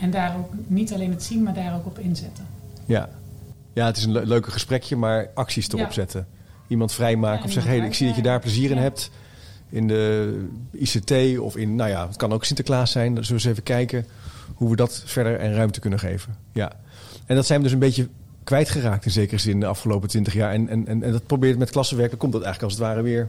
[0.00, 2.46] En daar ook niet alleen het zien, maar daar ook op inzetten.
[2.84, 3.08] Ja,
[3.72, 5.90] ja het is een le- leuke gesprekje, maar acties erop Ja.
[5.92, 6.26] zetten.
[6.68, 8.82] iemand vrijmaken Ja, of zeggen: hé, iemand ik zie dat je daar plezier in Ja.
[8.82, 9.10] hebt.
[9.68, 13.14] In de ICT of in, nou ja, het kan ook Sinterklaas zijn.
[13.14, 14.06] Dan zullen we eens even kijken
[14.54, 16.36] hoe we dat verder en ruimte kunnen geven.
[16.52, 16.72] Ja.
[17.26, 18.08] En dat zijn we dus een beetje
[18.44, 20.52] kwijtgeraakt in zekere zin de afgelopen twintig jaar.
[20.52, 23.02] En, en, en, en dat probeert met klassenwerk, dan komt dat eigenlijk als het ware
[23.02, 23.26] weer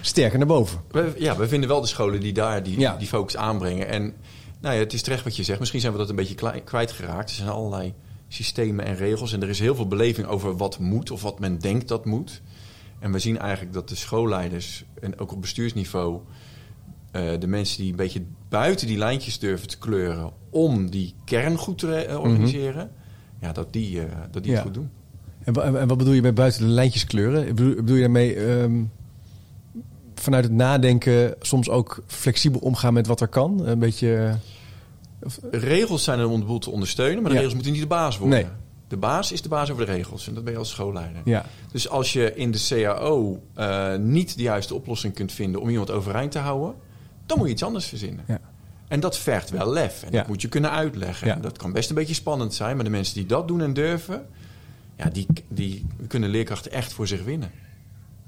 [0.00, 0.80] sterker naar boven.
[0.90, 2.96] We, ja, we vinden wel de scholen die daar die, Ja.
[2.96, 3.88] die focus aanbrengen.
[3.88, 4.14] En
[4.60, 5.58] nou ja, het is terecht wat je zegt.
[5.58, 7.30] Misschien zijn we dat een beetje kwijtgeraakt.
[7.30, 7.94] Er zijn allerlei
[8.28, 9.32] systemen en regels.
[9.32, 12.42] En er is heel veel beleving over wat moet of wat men denkt dat moet.
[12.98, 16.20] En we zien eigenlijk dat de schoolleiders en ook op bestuursniveau...
[17.10, 20.30] eh, de mensen die een beetje buiten die lijntjes durven te kleuren...
[20.50, 22.90] om die kern goed te eh, organiseren...
[23.40, 24.58] Ja, dat die, eh, dat die Ja.
[24.58, 24.90] het goed doen.
[25.44, 27.46] En, en wat bedoel je met buiten de lijntjes kleuren?
[27.46, 28.82] Bedoel, bedoel je daarmee ehm,
[30.28, 33.66] vanuit het nadenken soms ook flexibel omgaan met wat er kan?
[33.66, 34.34] Een beetje.
[35.50, 37.14] Regels zijn er om de boel te ondersteunen...
[37.22, 37.34] maar de Ja.
[37.36, 38.38] regels moeten niet de baas worden.
[38.38, 38.48] Nee.
[38.88, 40.28] De baas is de baas over de regels.
[40.28, 41.20] En dat ben je als schoolleider.
[41.24, 45.68] Ja, Dus als je in de CAO eh, niet de juiste oplossing kunt vinden om
[45.68, 46.74] iemand overeind te houden,
[47.26, 48.24] dan moet je iets anders verzinnen.
[48.26, 48.40] Ja.
[48.88, 50.02] En dat vergt wel lef.
[50.02, 50.18] En Ja.
[50.18, 51.30] dat moet je kunnen uitleggen.
[51.34, 53.72] En dat kan best een beetje spannend zijn, maar de mensen die dat doen en
[53.72, 54.26] durven,
[54.96, 57.50] ja, die, die kunnen leerkrachten echt voor zich winnen.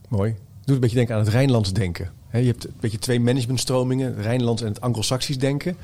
[0.08, 0.34] mooi.
[0.70, 2.10] Doet een beetje denken aan het Rijnlands denken.
[2.32, 5.76] Je hebt een beetje twee managementstromingen, het Rijnlands en het Anglo-Saxisch denken.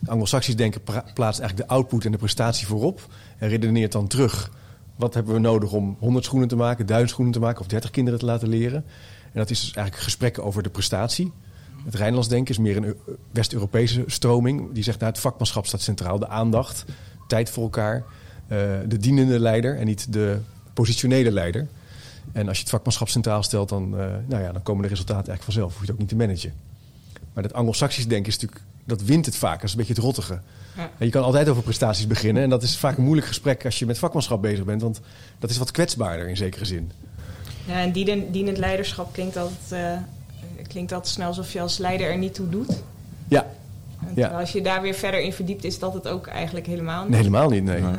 [0.00, 0.80] Het Anglo-Saxisch denken
[1.14, 3.06] plaatst eigenlijk de output en de prestatie voorop
[3.38, 4.50] en redeneert dan terug.
[4.96, 7.90] Wat hebben we nodig om 100 schoenen te maken, 1000 schoenen te maken of 30
[7.90, 8.84] kinderen te laten leren?
[9.22, 11.32] En dat is dus eigenlijk gesprekken over de prestatie.
[11.84, 12.96] Het Rijnlands denken is meer een Eu-
[13.30, 14.72] West-Europese stroming.
[14.72, 16.18] Die zegt, nou, het vakmanschap staat centraal.
[16.18, 16.84] De aandacht,
[17.26, 18.04] tijd voor elkaar.
[18.48, 20.38] eh, de dienende leider en niet de
[20.74, 21.68] positionele leider.
[22.32, 25.28] En als je het vakmanschap centraal stelt, dan, eh, nou ja, dan komen de resultaten
[25.28, 25.70] eigenlijk vanzelf.
[25.70, 26.52] Hoef je het ook niet te managen.
[27.32, 29.54] Maar dat Anglo-Saxisch denken is natuurlijk, dat wint het vaak.
[29.54, 30.40] Dat is een beetje het rottige.
[30.76, 30.90] Ja.
[30.98, 32.42] En je kan altijd over prestaties beginnen.
[32.42, 34.82] En dat is vaak een moeilijk gesprek als je met vakmanschap bezig bent.
[34.82, 35.00] Want
[35.38, 36.92] dat is wat kwetsbaarder in zekere zin.
[37.66, 37.92] Ja, en
[38.30, 39.98] dienend, leiderschap klinkt altijd, eh,
[40.68, 42.82] klinkt altijd snel alsof je als leider er niet toe doet.
[43.28, 43.46] Ja,
[44.06, 44.28] En Ja.
[44.28, 47.10] als je daar weer verder in verdiept, is dat het ook eigenlijk helemaal niet.
[47.10, 47.64] nee, helemaal niet.
[47.64, 47.80] Nee.
[47.80, 47.94] Nee.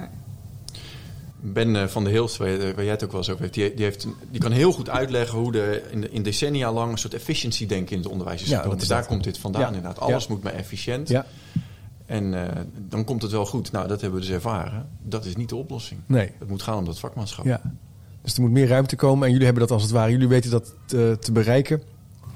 [1.45, 3.85] Ben eh, van der Hilst, waar, jij het ook wel eens over hebt, die, die,
[3.85, 7.13] heeft, die kan heel goed uitleggen hoe de, in, de, in decennia lang een soort
[7.13, 8.73] efficiency denken in het onderwijs is Ja, gekomen.
[8.73, 9.07] dat is daar dat.
[9.07, 9.67] komt dit vandaan Ja.
[9.67, 9.99] inderdaad.
[9.99, 10.33] Alles Ja.
[10.33, 11.09] moet maar efficiënt.
[11.09, 11.25] Ja,
[12.05, 13.71] En eh, dan komt het wel goed.
[13.71, 14.87] Nou, dat hebben we dus ervaren.
[15.01, 15.99] Dat is niet de oplossing.
[16.05, 16.31] nee.
[16.39, 17.45] Het moet gaan om dat vakmanschap.
[17.45, 17.61] Ja.
[18.21, 19.23] Dus er moet meer ruimte komen.
[19.25, 21.81] En jullie hebben dat als het ware, jullie weten dat te, te bereiken.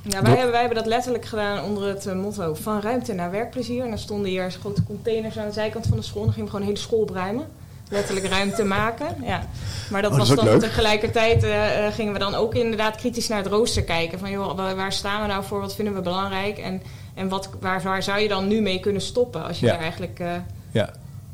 [0.04, 3.32] Ja, wij, hebben, wij hebben dat letterlijk gedaan onder het eh, motto van ruimte naar
[3.32, 3.84] werkplezier.
[3.84, 6.20] En dan stonden hier grote containers aan de zijkant van de school.
[6.22, 7.46] En dan gingen we gewoon een hele school opruimen.
[7.90, 9.08] Letterlijk ruimte maken.
[9.24, 9.48] Ja.
[9.90, 10.60] Maar dat Oh, dat was dan leuk.
[10.60, 14.20] tegelijkertijd eh, eh, gingen we dan ook inderdaad kritisch naar het rooster kijken.
[14.20, 15.60] Van joh, waar, staan we nou voor?
[15.60, 16.58] Wat vinden we belangrijk?
[16.58, 16.82] En,
[17.14, 19.44] en wat, waar, waar zou je dan nu mee kunnen stoppen?
[19.46, 19.72] Als je Ja.
[19.72, 20.32] daar eigenlijk eh,
[20.72, 20.90] Ja,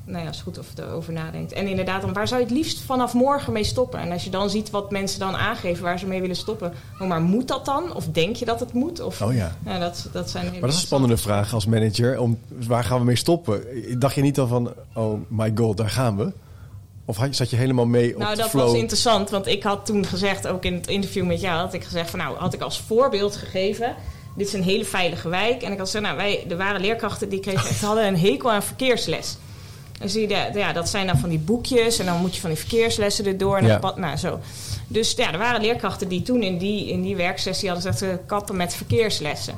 [0.05, 1.51] nou ja, is goed of over nadenkt.
[1.53, 3.99] En inderdaad, dan, waar zou je het liefst vanaf morgen mee stoppen?
[3.99, 6.73] En als je dan ziet wat mensen dan aangeven waar ze mee willen stoppen.
[6.99, 7.95] Oh, maar moet dat dan?
[7.95, 8.99] Of denk je dat het moet?
[9.01, 9.55] Of, oh ja.
[9.65, 12.19] ja, dat, dat zijn Maar dat is een spannende vraag als manager.
[12.19, 13.63] Om, waar gaan we mee stoppen?
[13.99, 16.31] Dacht je niet dan van, oh my god, daar gaan we?
[17.05, 18.65] Of had, zat je helemaal mee op Nou, dat flow?
[18.65, 21.83] was interessant, want ik had toen gezegd, ook in het interview met jou, had ik
[21.83, 23.95] gezegd van nou, had ik als voorbeeld gegeven.
[24.35, 25.61] Dit is een hele veilige wijk.
[25.61, 28.51] En ik had gezegd, nou, wij, er waren leerkrachten die kregen echt, hadden een hekel
[28.51, 29.37] aan verkeersles.
[29.99, 32.49] En zie je, ja, dat zijn dan van die boekjes en dan moet je van
[32.49, 33.57] die verkeerslessen erdoor.
[33.57, 33.77] En Ja.
[33.79, 34.39] pad- nou, zo.
[34.87, 38.55] Dus ja, er waren leerkrachten die toen in die, in die werksessie hadden gezegd, kappen
[38.55, 39.53] met verkeerslessen.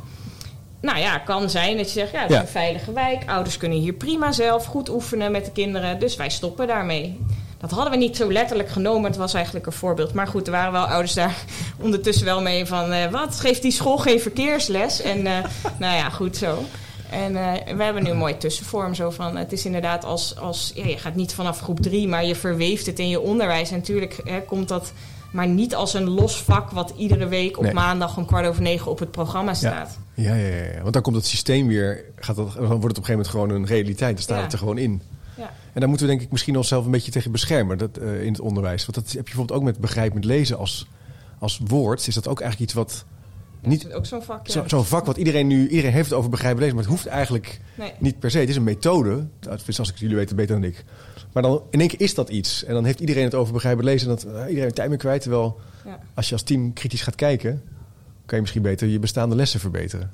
[0.81, 2.41] Nou ja, kan zijn dat je zegt, ja, het is Ja.
[2.41, 3.23] een veilige wijk.
[3.25, 5.99] Ouders kunnen hier prima zelf goed oefenen met de kinderen.
[5.99, 7.19] Dus wij stoppen daarmee.
[7.57, 9.03] Dat hadden we niet zo letterlijk genomen.
[9.09, 10.13] Het was eigenlijk een voorbeeld.
[10.13, 11.35] Maar goed, er waren wel ouders daar
[11.81, 12.91] ondertussen wel mee van...
[12.91, 15.01] eh, wat, geeft die school geen verkeersles?
[15.01, 15.33] En eh,
[15.79, 16.63] nou ja, goed zo.
[17.09, 18.93] En eh, we hebben nu een mooie tussenvorm.
[18.95, 20.35] Zo van, het is inderdaad als...
[20.39, 23.69] als ja, je gaat niet vanaf groep drie, maar je verweeft het in je onderwijs.
[23.69, 24.91] En natuurlijk hè, komt dat...
[25.35, 27.73] Maar niet als een los vak wat iedere week op Nee.
[27.73, 29.99] maandag om kwart over negen op het programma staat.
[30.13, 30.81] Ja, ja, ja, ja.
[30.81, 33.27] Want dan komt het systeem weer, gaat dat, dan wordt het op een gegeven moment
[33.27, 34.13] gewoon een realiteit.
[34.13, 34.43] Dan staat Ja.
[34.43, 35.01] het er gewoon in.
[35.37, 35.51] Ja.
[35.73, 38.31] En daar moeten we denk ik misschien onszelf een beetje tegen beschermen dat, eh, in
[38.31, 38.85] het onderwijs.
[38.85, 40.87] Want dat heb je bijvoorbeeld ook met begrijpend lezen als,
[41.39, 42.07] als woord.
[42.07, 43.05] Is dat ook eigenlijk iets wat...
[43.65, 44.53] Niet, Dat is ook zo'n vak, ja.
[44.53, 45.67] zo- Zo'n vak wat iedereen nu...
[45.67, 47.91] Iedereen heeft het over begrijpend lezen, maar het hoeft eigenlijk Nee.
[47.99, 48.39] niet per se.
[48.39, 49.25] Het is een methode.
[49.39, 50.83] Tenminste, als ik jullie weten beter dan ik.
[51.33, 52.63] Maar dan in één keer is dat iets.
[52.63, 54.09] En dan heeft iedereen het over begrijpend lezen.
[54.09, 55.21] En dat eh, iedereen tijd meer kwijt.
[55.21, 55.99] Terwijl Ja.
[56.13, 57.63] als je als team kritisch gaat kijken...
[58.25, 60.11] kan je misschien beter je bestaande lessen verbeteren.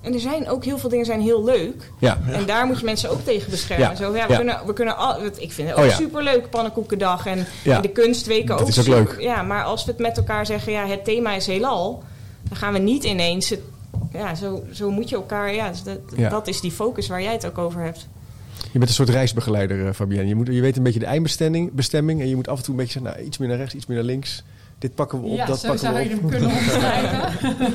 [0.00, 1.90] En er zijn ook heel veel dingen zijn heel leuk.
[1.98, 3.88] Ja, En daar moet je mensen ook tegen beschermen.
[3.88, 3.94] Ja.
[3.94, 4.36] Zo, ja, we, Ja.
[4.36, 5.96] Kunnen, we kunnen al, ik vind het ook Oh ja.
[5.96, 7.80] superleuk, pannenkoekendag en Ja.
[7.80, 8.68] de kunstweken Dat ook.
[8.68, 9.20] is ook super- leuk.
[9.20, 12.02] Ja, maar als we het met elkaar zeggen, ja, het thema is heelal,
[12.48, 13.48] dan gaan we niet ineens.
[13.48, 13.60] Het,
[14.12, 15.54] ja, zo, zo moet je elkaar.
[15.54, 16.28] Ja, dus dat, Ja.
[16.28, 18.08] dat is die focus waar jij het ook over hebt.
[18.72, 20.28] Je bent een soort reisbegeleider, eh, Fabienne.
[20.28, 22.72] Je, moet, je weet een beetje de eindbestemming bestemming, en je moet af en toe
[22.74, 24.44] een beetje zeggen, nou, iets meer naar rechts, iets meer naar links.
[24.78, 26.20] Dit pakken we op, ja, dat zo pakken zou we je op.
[26.20, 27.18] hem kunnen omschrijven.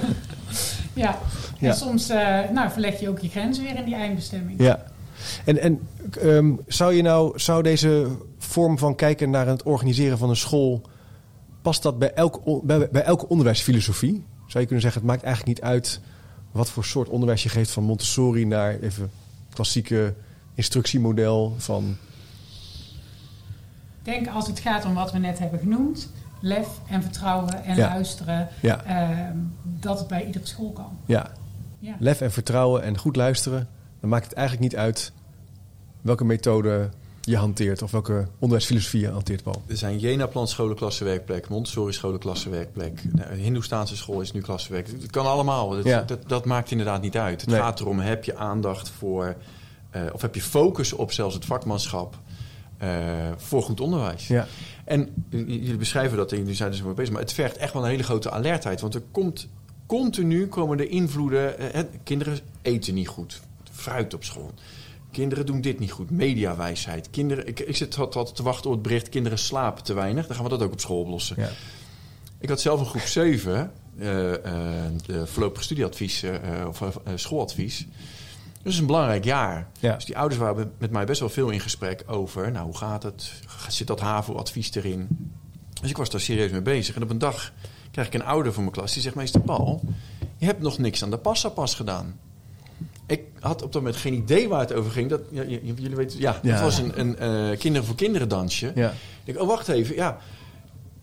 [0.94, 1.20] ja.
[1.60, 1.70] Ja.
[1.70, 4.62] en soms eh, nou, verleg je ook je grens weer in die eindbestemming.
[4.64, 4.84] Ja.
[5.46, 5.80] En, en
[6.22, 10.82] ehm, zou je nou, zou deze vorm van kijken naar het organiseren van een school,
[11.62, 12.14] past dat bij
[12.64, 14.24] bij, bij elke onderwijsfilosofie?
[14.50, 16.00] Zou je kunnen zeggen, het maakt eigenlijk niet uit
[16.52, 19.12] wat voor soort onderwijs je geeft, van Montessori naar even
[19.54, 20.14] klassieke
[20.54, 21.98] instructiemodel van.
[24.00, 27.76] Ik denk als het gaat om wat we net hebben genoemd, lef en vertrouwen en
[27.76, 27.88] Ja.
[27.88, 30.98] luisteren, Ja, ehm, dat het bij iedere school kan.
[31.06, 31.32] ja.
[31.82, 31.96] Ja.
[32.00, 33.68] Lef en vertrouwen en goed luisteren,
[34.00, 35.12] dan maakt het eigenlijk niet uit
[36.02, 36.90] welke methode
[37.30, 39.62] je hanteert of welke onderwijsfilosofie je hanteert, Paul.
[39.68, 44.88] Er zijn Jena-plan scholenklassenwerkplek, Montessori scholenklassenwerkplek, de Hindoestaanse school is nu klassenwerk.
[44.88, 45.70] Het kan allemaal.
[45.70, 46.02] Dat, Ja.
[46.02, 47.42] dat, dat maakt inderdaad niet uit.
[47.42, 47.60] Het Nee.
[47.60, 49.36] gaat erom, heb je aandacht voor,
[49.90, 52.18] eh, of heb je focus op zelfs het vakmanschap
[52.78, 52.88] eh,
[53.38, 54.28] voor goed onderwijs.
[54.28, 54.48] Ja,
[54.86, 57.74] En jullie beschrijven dat, en jullie zijn er zo mee bezig, maar het vergt echt
[57.74, 58.82] wel een hele grote alertheid.
[58.82, 59.48] Want er komt
[59.86, 61.74] continu komen er invloeden.
[61.74, 64.52] eh, kinderen eten niet goed, fruit op school.
[65.20, 67.10] Kinderen doen dit niet goed, mediawijsheid.
[67.10, 70.28] Kinderen, ik, ik zit altijd te wachten op het bericht: kinderen slapen te weinig.
[70.28, 71.36] Dan gaan we dat ook op school oplossen.
[71.40, 71.50] ja.
[72.40, 77.88] Ik had zelf een groep 7, eh, eh, de voorlopige studieadvies eh, of schooladvies.
[78.64, 79.68] Dat is een belangrijk jaar.
[79.80, 79.96] Ja.
[79.96, 83.04] Dus die ouders waren met mij best wel veel in gesprek over, nou hoe gaat
[83.04, 83.32] het?
[83.68, 85.08] Zit dat HAVO-advies erin?
[85.82, 86.96] Dus ik was daar serieus mee bezig.
[86.96, 87.54] En op een dag
[87.92, 89.82] krijg ik een ouder van mijn klas die zegt, meester Paul,
[90.38, 92.20] je hebt nog niks aan de passapas gedaan.
[93.10, 95.10] Ik had op dat moment geen idee waar het over ging.
[95.10, 96.52] Dat, ja, jullie weten, ja, Ja.
[96.52, 98.72] het was een, een eh, kinderen voor kinderen dansje.
[98.76, 98.94] ja.
[99.24, 100.18] Ik oh wacht even, ja.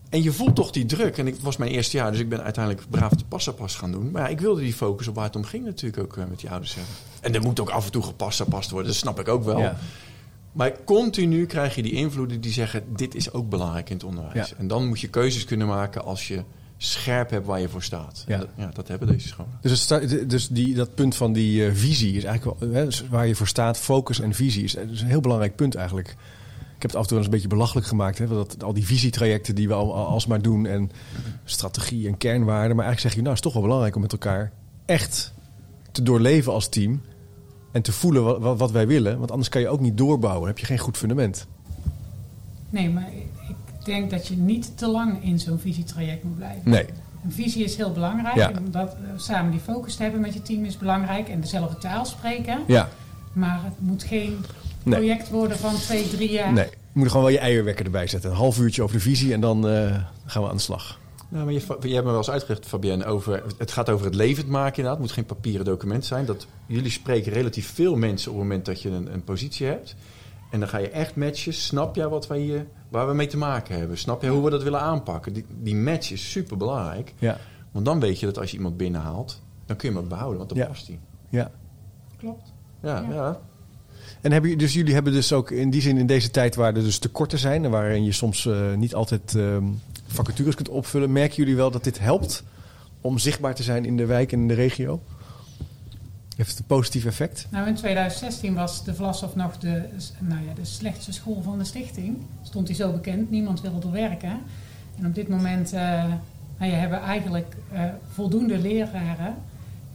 [0.09, 1.17] En je voelt toch die druk.
[1.17, 4.11] En ik was mijn eerste jaar, dus ik ben uiteindelijk braaf de passapas gaan doen.
[4.11, 6.39] Maar ja, ik wilde die focus op waar het om ging natuurlijk ook eh, met
[6.39, 6.93] die ouders hebben.
[7.21, 9.71] En er moet ook af en toe gepassapast worden, dat snap ik ook wel.
[10.51, 14.53] Maar continu krijg je die invloeden die zeggen, dit is ook belangrijk in het onderwijs.
[14.55, 16.43] En dan moet je keuzes kunnen maken als je
[16.77, 18.23] scherp hebt waar je voor staat.
[18.27, 18.37] Ja.
[18.37, 19.51] Dat, ja, dat hebben deze scholen.
[19.61, 23.07] Dus, het dus die, dat punt van die eh, visie is eigenlijk wel, hè, dus
[23.09, 26.07] waar je voor staat, focus en visie is, is een heel belangrijk punt eigenlijk.
[26.77, 28.73] Ik heb het af en toe wel eens een beetje belachelijk gemaakt, hè, dat, al
[28.73, 30.91] die visietrajecten die we al, al alsmaar doen en
[31.43, 32.75] strategie en kernwaarden.
[32.75, 34.51] Maar eigenlijk zeg je, nou, het is toch wel belangrijk om met elkaar
[34.85, 35.33] echt
[35.91, 37.01] te doorleven als team
[37.71, 39.17] en te voelen wat, wij willen.
[39.17, 41.47] Want anders kan je ook niet doorbouwen, dan heb je geen goed fundament.
[42.69, 43.09] Nee, maar
[43.87, 46.69] denk dat je niet te lang in zo'n visietraject moet blijven.
[46.71, 46.85] Nee,
[47.25, 48.35] Een visie is heel belangrijk.
[48.35, 48.51] Ja.
[48.51, 51.29] En dat eh, samen die focus te hebben met je team is belangrijk.
[51.29, 52.59] En dezelfde taal spreken.
[52.67, 52.89] ja,
[53.33, 54.37] Maar het moet geen
[54.83, 54.95] Nee.
[54.99, 56.53] project worden van twee, drie jaar.
[56.53, 56.65] nee.
[56.65, 58.29] Je moet er gewoon wel je eierwekker erbij zetten.
[58.29, 59.95] Een half uurtje over de visie en dan eh,
[60.25, 60.99] gaan we aan de slag.
[61.29, 64.15] Nou, maar je, je hebt me wel eens uitgelegd, Fabienne, over het gaat over het
[64.15, 64.91] levend maken inderdaad.
[64.93, 66.25] Het moet geen papieren document zijn.
[66.25, 69.95] Dat, jullie spreken relatief veel mensen op het moment dat je een, een positie hebt.
[70.49, 71.53] En dan ga je echt matchen.
[71.53, 73.97] Snap jij wat wij hier, waar we mee te maken hebben?
[73.97, 75.33] Snap jij hoe we dat willen aanpakken?
[75.33, 77.13] Die, die match is super belangrijk.
[77.19, 77.37] Ja,
[77.71, 80.37] Want dan weet je dat als je iemand binnenhaalt, dan kun je hem ook behouden,
[80.37, 80.65] want dan Ja.
[80.65, 80.99] past hij.
[81.29, 81.51] ja.
[82.17, 82.53] Klopt.
[82.81, 83.13] Ja, Ja.
[83.13, 83.39] ja.
[84.21, 86.75] En hebben, jullie- dus jullie hebben dus ook in die zin in deze tijd waar
[86.75, 89.63] er dus tekorten zijn en waarin je soms eh, niet altijd ehm,
[90.07, 92.43] vacatures kunt opvullen, merken jullie wel dat dit helpt
[93.01, 95.01] om zichtbaar te zijn in de wijk en in de regio?
[96.37, 97.47] Heeft het een positief effect?
[97.49, 99.83] Nou, in 2016 was de Vlashof nog de,
[100.19, 102.17] nou ja, de slechtste school van de stichting.
[102.43, 104.39] Stond hij zo bekend, niemand wilde er werken.
[104.97, 106.03] En op dit moment eh
[106.57, 107.81] nou ja, hebben we eigenlijk eh,
[108.13, 109.35] voldoende leraren.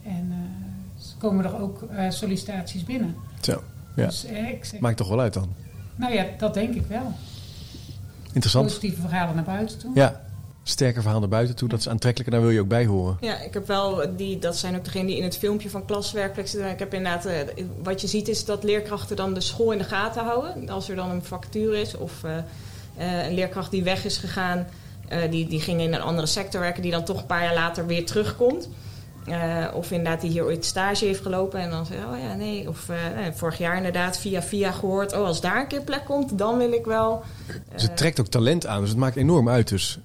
[0.03, 3.15] En eh, komen er ook sollicitaties binnen.
[3.41, 3.63] Zo,
[3.95, 4.05] ja.
[4.05, 5.53] Dus zeg, Maakt toch wel uit dan.
[5.95, 7.13] nou ja, dat denk ik wel.
[8.25, 8.65] Interessant.
[8.65, 9.91] Positieve verhalen naar buiten toe.
[9.95, 10.21] Ja,
[10.63, 13.17] sterker verhaal naar buiten toe, dat is aantrekkelijker, daar wil je ook bij horen.
[13.21, 16.47] Ja, ik heb wel die, dat zijn ook degenen die in het filmpje van klaswerkplek
[16.47, 16.69] zitten.
[16.69, 17.37] Ik heb inderdaad, eh,
[17.83, 20.69] wat je ziet is dat leerkrachten dan de school in de gaten houden.
[20.69, 24.67] Als er dan een vacature is of eh, eh, een leerkracht die weg is gegaan,
[25.29, 27.85] die, die ging in een andere sector werken, die dan toch een paar jaar later
[27.85, 28.69] weer terugkomt.
[29.73, 32.69] Of inderdaad die hier ooit stage heeft gelopen en dan zegt, oh ja, nee.
[32.69, 32.89] Of
[33.33, 36.71] vorig jaar inderdaad via via gehoord, oh als daar een keer plek komt, dan wil
[36.71, 37.23] ik wel.
[37.73, 39.67] Dus het trekt ook talent aan, dus het maakt enorm uit.
[39.67, 39.99] Dus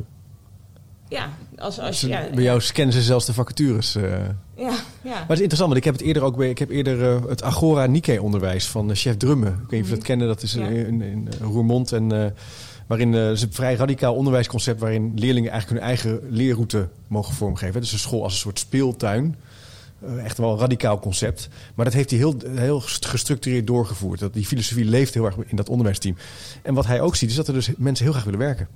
[1.08, 3.94] Ja, als, als, ja, bij jou scannen ze zelfs de vacatures.
[3.94, 4.02] eh.
[4.02, 4.24] ja,
[4.56, 4.70] ja.
[5.02, 7.28] Maar het is interessant, want ik heb het eerder ook bij, ik heb eerder eh,
[7.28, 9.52] het Agora Nike onderwijs van eh, chef Drummen.
[9.52, 10.66] Ik weet niet of je dat kennen, dat is Ja.
[10.66, 11.92] in, in, in Roermond.
[11.92, 12.34] En,
[12.86, 17.80] waarin het is een vrij radicaal onderwijsconcept waarin leerlingen eigenlijk hun eigen leerroute mogen vormgeven.
[17.80, 19.36] Dus een school als een soort speeltuin.
[20.24, 21.48] Echt wel een radicaal concept.
[21.74, 24.20] Maar dat heeft hij heel, heel gestructureerd doorgevoerd.
[24.20, 26.16] Dat, die filosofie leeft heel erg in dat onderwijsteam.
[26.62, 28.68] En wat hij ook ziet, is dat er dus mensen heel graag willen werken.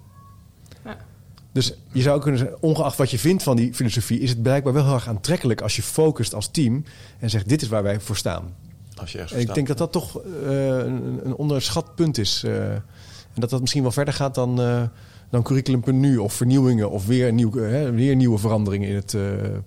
[1.53, 4.73] Dus je zou kunnen zeggen, ongeacht wat je vindt van die filosofie, is het blijkbaar
[4.73, 6.85] wel heel erg aantrekkelijk als je focust als team
[7.19, 8.55] en zegt: dit is waar wij voor staan.
[8.97, 9.55] Als je ergens En ik staat.
[9.55, 12.43] denk dat dat toch eh, een, een onderschat punt is.
[12.45, 14.83] eh, en dat dat misschien wel verder gaat dan eh,
[15.31, 17.51] dan curriculum.nu of vernieuwingen of weer, nieuw,
[17.93, 19.23] weer nieuwe veranderingen in het uh,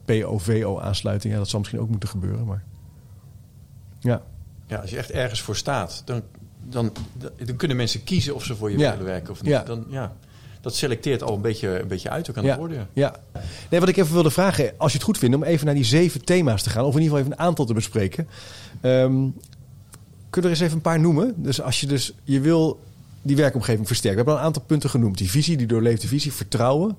[0.05, 1.33] POVO-aansluiting.
[1.33, 2.45] Ja, dat zal misschien ook moeten gebeuren.
[2.45, 2.63] Maar
[3.99, 4.21] ja.
[4.67, 6.21] ja, als je echt ergens voor staat, dan,
[6.69, 6.91] dan,
[7.45, 8.91] dan kunnen mensen kiezen of ze voor je Ja.
[8.91, 9.51] willen werken of niet.
[9.51, 9.63] Ja.
[9.63, 10.15] Dan, ja,
[10.65, 12.49] dat selecteert al een beetje, een beetje uit ook aan Ja.
[12.49, 12.87] het worden.
[12.93, 13.15] Ja.
[13.69, 15.83] Nee, wat ik even wilde vragen, als je het goed vindt, om even naar die
[15.83, 18.27] zeven thema's te gaan, of in ieder geval even een aantal te bespreken.
[18.81, 19.13] Ehm
[20.29, 21.33] kun je er eens even een paar noemen?
[21.37, 22.79] Dus als je dus, je wil
[23.21, 24.19] die werkomgeving versterken.
[24.19, 25.17] We hebben al een aantal punten genoemd.
[25.17, 26.95] Die visie, die doorleefde visie, vertrouwen,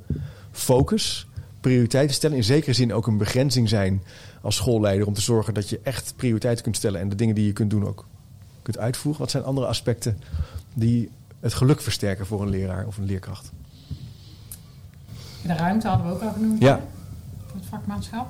[0.52, 1.26] focus,
[1.60, 2.36] prioriteiten stellen.
[2.36, 4.02] In zekere zin ook een begrenzing zijn
[4.42, 7.46] als schoolleider om te zorgen dat je echt prioriteiten kunt stellen en de dingen die
[7.46, 8.06] je kunt doen ook
[8.62, 9.20] kunt uitvoeren.
[9.20, 10.18] Wat zijn andere aspecten
[10.74, 11.08] die
[11.46, 13.50] het geluk versterken voor een leraar of een leerkracht?
[15.42, 16.62] De ruimte hadden we ook al genoemd.
[16.62, 16.80] Ja.
[17.46, 18.26] Voor het vakmanschap.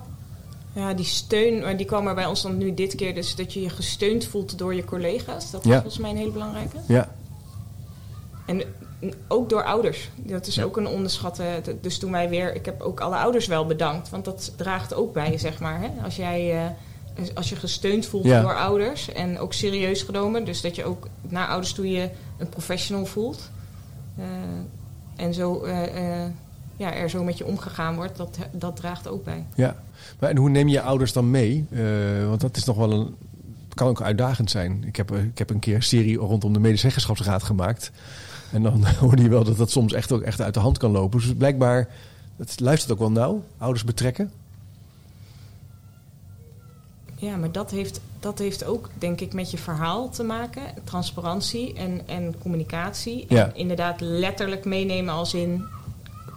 [0.73, 3.15] Ja, die steun, maar die kwam er bij ons dan nu dit keer.
[3.15, 5.51] Dus dat je je gesteund voelt door je collega's.
[5.51, 5.75] Dat is Ja.
[5.81, 6.77] volgens mij een hele belangrijke.
[6.87, 7.09] Ja,
[8.47, 8.63] En
[9.29, 10.11] ook door ouders.
[10.17, 10.63] Dat is Ja.
[10.65, 11.63] ook een onderschatte.
[11.81, 15.13] Dus toen wij weer, ik heb ook alle ouders wel bedankt, want dat draagt ook
[15.13, 15.81] bij, zeg maar.
[15.81, 15.89] Hè?
[16.05, 16.71] Als jij, eh,
[17.35, 18.41] als je gesteund voelt Ja.
[18.41, 22.49] door ouders en ook serieus genomen, dus dat je ook naar ouders toe je een
[22.49, 23.51] professional voelt.
[24.19, 24.25] eh,
[25.25, 26.31] en zo, eh, eh,
[26.77, 29.47] ja, er zo met je omgegaan wordt, dat, dat draagt ook bij.
[29.55, 29.77] Ja,
[30.21, 31.67] maar en hoe neem je ouders dan mee?
[32.29, 33.15] Want dat is nog wel een.
[33.75, 34.85] kan ook uitdagend zijn.
[34.87, 37.91] Ik heb, ik heb een keer een serie rondom de medezeggenschapsraad gemaakt.
[38.53, 40.91] En dan hoorde je wel dat dat soms echt ook echt uit de hand kan
[40.91, 41.21] lopen.
[41.21, 41.89] Dus blijkbaar,
[42.37, 43.43] het luistert ook wel nauw.
[43.59, 44.33] Ouders betrekken.
[47.19, 50.63] Ja, maar dat heeft, dat heeft ook, denk ik, met je verhaal te maken.
[50.85, 53.25] Transparantie en, en communicatie.
[53.29, 53.45] Ja.
[53.45, 55.65] En inderdaad letterlijk meenemen als in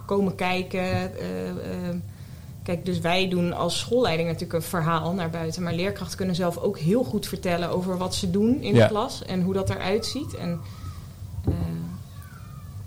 [0.06, 0.80] komen kijken.
[1.18, 1.96] eh, eh,
[2.62, 5.62] kijk, dus wij doen als schoolleiding natuurlijk een verhaal naar buiten.
[5.62, 8.82] Maar leerkrachten kunnen zelf ook heel goed vertellen over wat ze doen in Ja.
[8.82, 9.24] de klas.
[9.24, 10.34] En hoe dat eruit ziet.
[10.36, 10.60] En
[11.44, 11.52] eh,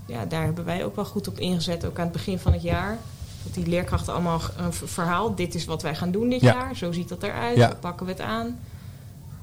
[0.06, 1.86] ja, daar hebben wij ook wel goed op ingezet.
[1.86, 2.98] Ook aan het begin van het jaar.
[3.54, 5.36] Die leerkrachten allemaal een verhaal.
[5.36, 6.54] Dit is wat wij gaan doen dit Ja.
[6.54, 6.76] jaar.
[6.76, 7.58] Zo ziet dat eruit.
[7.58, 7.74] Ja.
[7.80, 8.60] Pakken we het aan.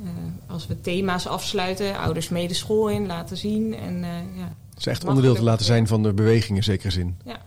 [0.05, 0.09] Eh,
[0.47, 3.75] als we thema's afsluiten, ouders mee de school in laten zien.
[3.75, 4.53] En, eh, ja.
[4.71, 7.17] Het is echt onderdeel te laten zijn van de beweging in zekere zin.
[7.25, 7.41] Ja.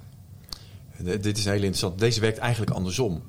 [1.03, 1.99] D- Dit is heel interessant.
[1.99, 3.21] Deze werkt eigenlijk andersom.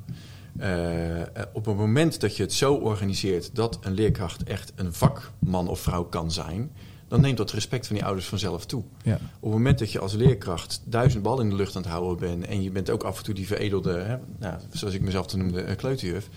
[0.58, 4.92] Eh, eh, op het moment dat je het zo organiseert dat een leerkracht echt een
[4.92, 6.70] vakman of vrouw kan zijn,
[7.14, 8.82] dan neemt dat respect van die ouders vanzelf toe.
[9.02, 9.14] Ja.
[9.14, 12.18] Op het moment dat je als leerkracht duizend bal in de lucht aan het houden
[12.28, 15.26] bent en je bent ook af en toe die veredelde, hè, nou, zoals ik mezelf
[15.26, 16.28] te noemde, kleuterjuf,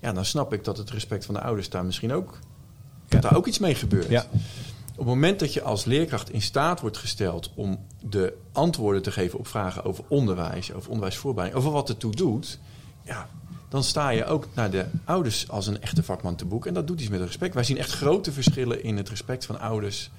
[0.00, 2.38] ja, dan snap ik dat het respect van de ouders daar misschien ook,
[3.08, 4.08] dat daar ook iets mee gebeurt.
[4.08, 4.26] Ja.
[4.90, 9.12] Op het moment dat je als leerkracht in staat wordt gesteld om de antwoorden te
[9.12, 12.58] geven op vragen over onderwijs, over onderwijsvoorbereiding, over wat het toe doet,
[13.02, 13.28] ja,
[13.74, 16.66] dan sta je ook naar de ouders als een echte vakman te boek.
[16.66, 17.54] En dat doet iets met respect.
[17.54, 20.10] Wij zien echt grote verschillen in het respect van ouders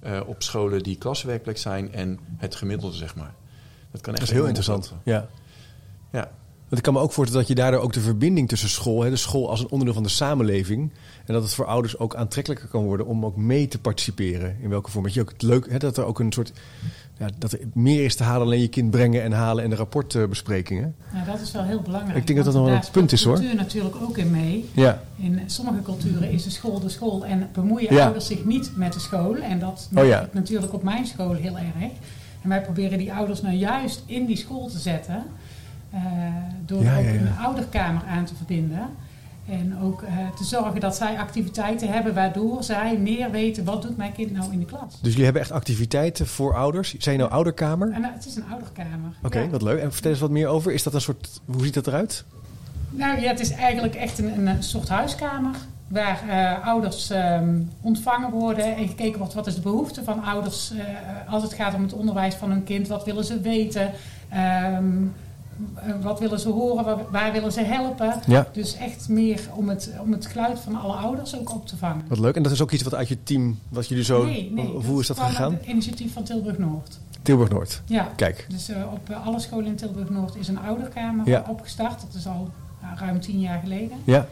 [0.00, 3.34] eh, op scholen die klaswerkplek zijn en het gemiddelde, zeg maar.
[3.90, 4.92] Dat kan echt Dat is heel interessant.
[5.02, 5.28] Ja.
[6.12, 6.30] Ja.
[6.70, 9.10] Want ik kan me ook voorstellen dat je daardoor ook de verbinding tussen school, hè,
[9.10, 10.90] de school als een onderdeel van de samenleving,
[11.26, 14.56] en dat het voor ouders ook aantrekkelijker kan worden om ook mee te participeren.
[14.60, 15.04] In welke vorm.
[15.04, 16.52] Dat je ook het leuk, hè, dat er ook een soort,
[17.18, 19.76] ja, dat er meer is te halen alleen je kind brengen en halen en de
[19.76, 20.94] rapportbesprekingen.
[21.14, 22.16] Ja, dat is wel heel belangrijk.
[22.18, 23.34] Ik denk dat dat nog wel daar een punt is, hoor.
[23.34, 24.68] cultuur natuurlijk ook in mee.
[24.72, 28.04] Ja, In sommige culturen is de school de school en bemoeien Ja.
[28.04, 29.36] ouders zich niet met de school.
[29.36, 30.28] En dat Oh ja.
[30.32, 31.92] natuurlijk op mijn school heel erg.
[32.42, 35.24] En wij proberen die ouders nou juist in die school te zetten.
[35.90, 36.00] Eh,
[36.66, 38.88] door Ja, ook ja, een ouderkamer aan te verbinden.
[39.48, 43.96] En ook eh, te zorgen dat zij activiteiten hebben waardoor zij meer weten wat doet
[43.96, 45.00] mijn kind nou in de klas.
[45.00, 46.94] dus jullie hebben echt activiteiten voor ouders.
[46.98, 47.92] Zijn je nou ouderkamer?
[47.92, 49.12] En, eh, het is een ouderkamer.
[49.22, 49.48] Oké, Ja.
[49.48, 49.80] wat leuk.
[49.80, 50.72] En vertel eens wat meer over.
[50.72, 52.24] Is dat een soort, hoe ziet dat eruit?
[52.90, 55.54] Nou ja, het is eigenlijk echt een, een soort huiskamer.
[55.88, 56.20] Waar
[56.64, 61.42] ouders ehm, ontvangen worden en gekeken wordt wat is de behoefte van ouders eh, als
[61.42, 62.88] het gaat om het onderwijs van hun kind.
[62.88, 63.90] Wat willen ze weten?
[64.28, 64.80] Ehm, eh,
[66.02, 66.84] wat willen ze horen?
[66.84, 68.14] Waar, waar willen ze helpen?
[68.26, 68.48] Ja.
[68.52, 72.04] Dus echt meer om het, om het geluid van alle ouders ook op te vangen.
[72.08, 72.36] Wat leuk.
[72.36, 75.00] En dat is ook iets wat uit je team, wat jullie zo, nee, nee, hoe
[75.00, 75.52] is dat gegaan?
[75.52, 76.98] Het initiatief van Tilburg Noord.
[77.22, 77.82] Tilburg Noord.
[77.84, 78.08] Ja.
[78.16, 78.46] Kijk.
[78.48, 81.44] Dus eh, op eh, alle scholen in Tilburg Noord is een ouderkamer Ja.
[81.48, 82.00] opgestart.
[82.00, 82.48] Dat is al
[82.82, 83.96] nou, ruim tien jaar geleden.
[84.04, 84.26] Ja.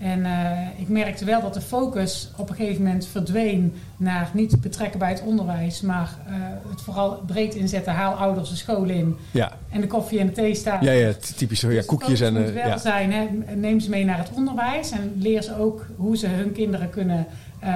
[0.00, 4.60] En eh, ik merkte wel dat de focus op een gegeven moment verdween naar niet
[4.60, 6.32] betrekken bij het onderwijs, maar eh,
[6.70, 7.92] het vooral breed inzetten.
[7.92, 9.52] Haal ouders de school in Ja.
[9.70, 10.84] en de koffie en de thee staan.
[10.84, 11.60] Ja, ja, typisch.
[11.60, 12.34] Ja, Dus de koekjes en...
[12.34, 12.78] focus eh, wel ja.
[12.78, 16.52] zijn, hè, neem ze mee naar het onderwijs en leer ze ook hoe ze hun
[16.52, 17.26] kinderen kunnen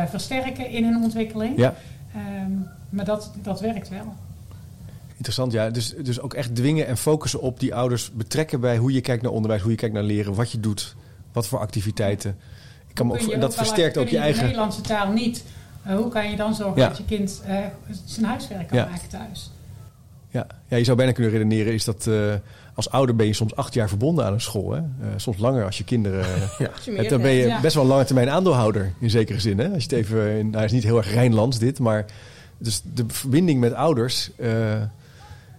[0.08, 1.58] versterken in hun ontwikkeling.
[1.58, 1.74] ja.
[2.14, 2.50] Ehm,
[2.88, 4.14] maar dat, dat werkt wel.
[5.16, 5.70] Interessant, ja.
[5.70, 9.22] Dus, dus ook echt dwingen en focussen op die ouders betrekken bij hoe je kijkt
[9.22, 10.94] naar onderwijs, hoe je kijkt naar leren, wat je doet,
[11.34, 12.36] wat voor activiteiten.
[12.88, 14.42] Ik kan me ook, je dat versterkt ook kun je De eigen.
[14.42, 15.44] Nederlandse taal niet.
[15.82, 16.88] Eh, hoe kan je dan zorgen Ja.
[16.88, 17.56] dat je kind eh,
[18.04, 18.84] zijn huiswerk kan Ja.
[18.90, 19.50] maken thuis?
[20.30, 20.46] Ja.
[20.68, 22.34] ja, je zou bijna kunnen redeneren is dat eh,
[22.74, 24.70] als ouder ben je soms acht jaar verbonden aan een school.
[24.72, 24.78] Hè?
[24.78, 24.84] Eh,
[25.16, 26.24] soms langer als je kinderen
[26.58, 26.70] Ja.
[26.84, 27.10] Je hebt.
[27.10, 27.60] Dan ben je Ja.
[27.60, 29.58] best wel een lange termijn aandeelhouder in zekere zin.
[29.58, 29.64] Hè?
[29.68, 32.04] Als je het even, in, nou, het is niet heel erg Rijnlands dit, maar
[32.58, 34.82] dus de verbinding met ouders eh,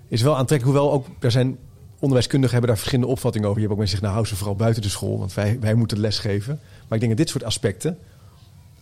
[0.07, 0.77] is wel aantrekkelijk.
[0.77, 1.57] Hoewel ook, er zijn
[1.99, 3.61] onderwijskundigen hebben daar verschillende opvattingen over.
[3.61, 5.57] Je hebt ook mensen die zeggen, nou hou ze vooral buiten de school, want wij,
[5.59, 6.59] wij moeten lesgeven.
[6.87, 7.97] Maar ik denk dat dit soort aspecten,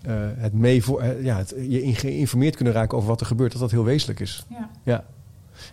[0.01, 3.51] eh, het mee voor, eh, ja, het, je geïnformeerd kunnen raken over wat er gebeurt,
[3.51, 4.45] dat dat heel wezenlijk is.
[4.49, 4.69] Ja.
[4.83, 5.03] Ja,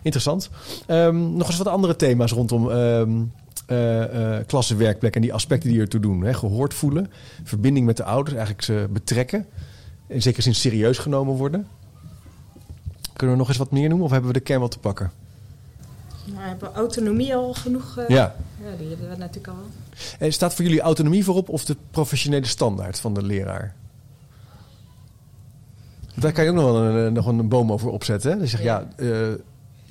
[0.01, 0.49] interessant.
[0.85, 6.21] Ehm, nog eens wat andere thema's rondom eh, klassenwerkplek en die aspecten die ertoe doen.
[6.21, 6.33] Hè?
[6.33, 7.11] Gehoord voelen,
[7.43, 9.45] verbinding met de ouders, eigenlijk ze betrekken.
[10.07, 11.67] In zekere zin serieus genomen worden.
[13.13, 15.11] Kunnen we nog eens wat meer noemen of hebben we de kern wat te pakken?
[16.25, 17.97] Nou, hebben we autonomie al genoeg?
[17.97, 18.35] eh, Ja.
[18.63, 19.63] ja, die hebben we natuurlijk al.
[20.19, 23.75] En staat voor jullie autonomie voorop of de professionele standaard van de leraar?
[26.15, 28.31] Daar kan je ook nog wel een, nog een boom over opzetten.
[28.31, 28.37] Hè?
[28.37, 29.03] Dan zeg je, ja, Ja.
[29.05, 29.27] eh,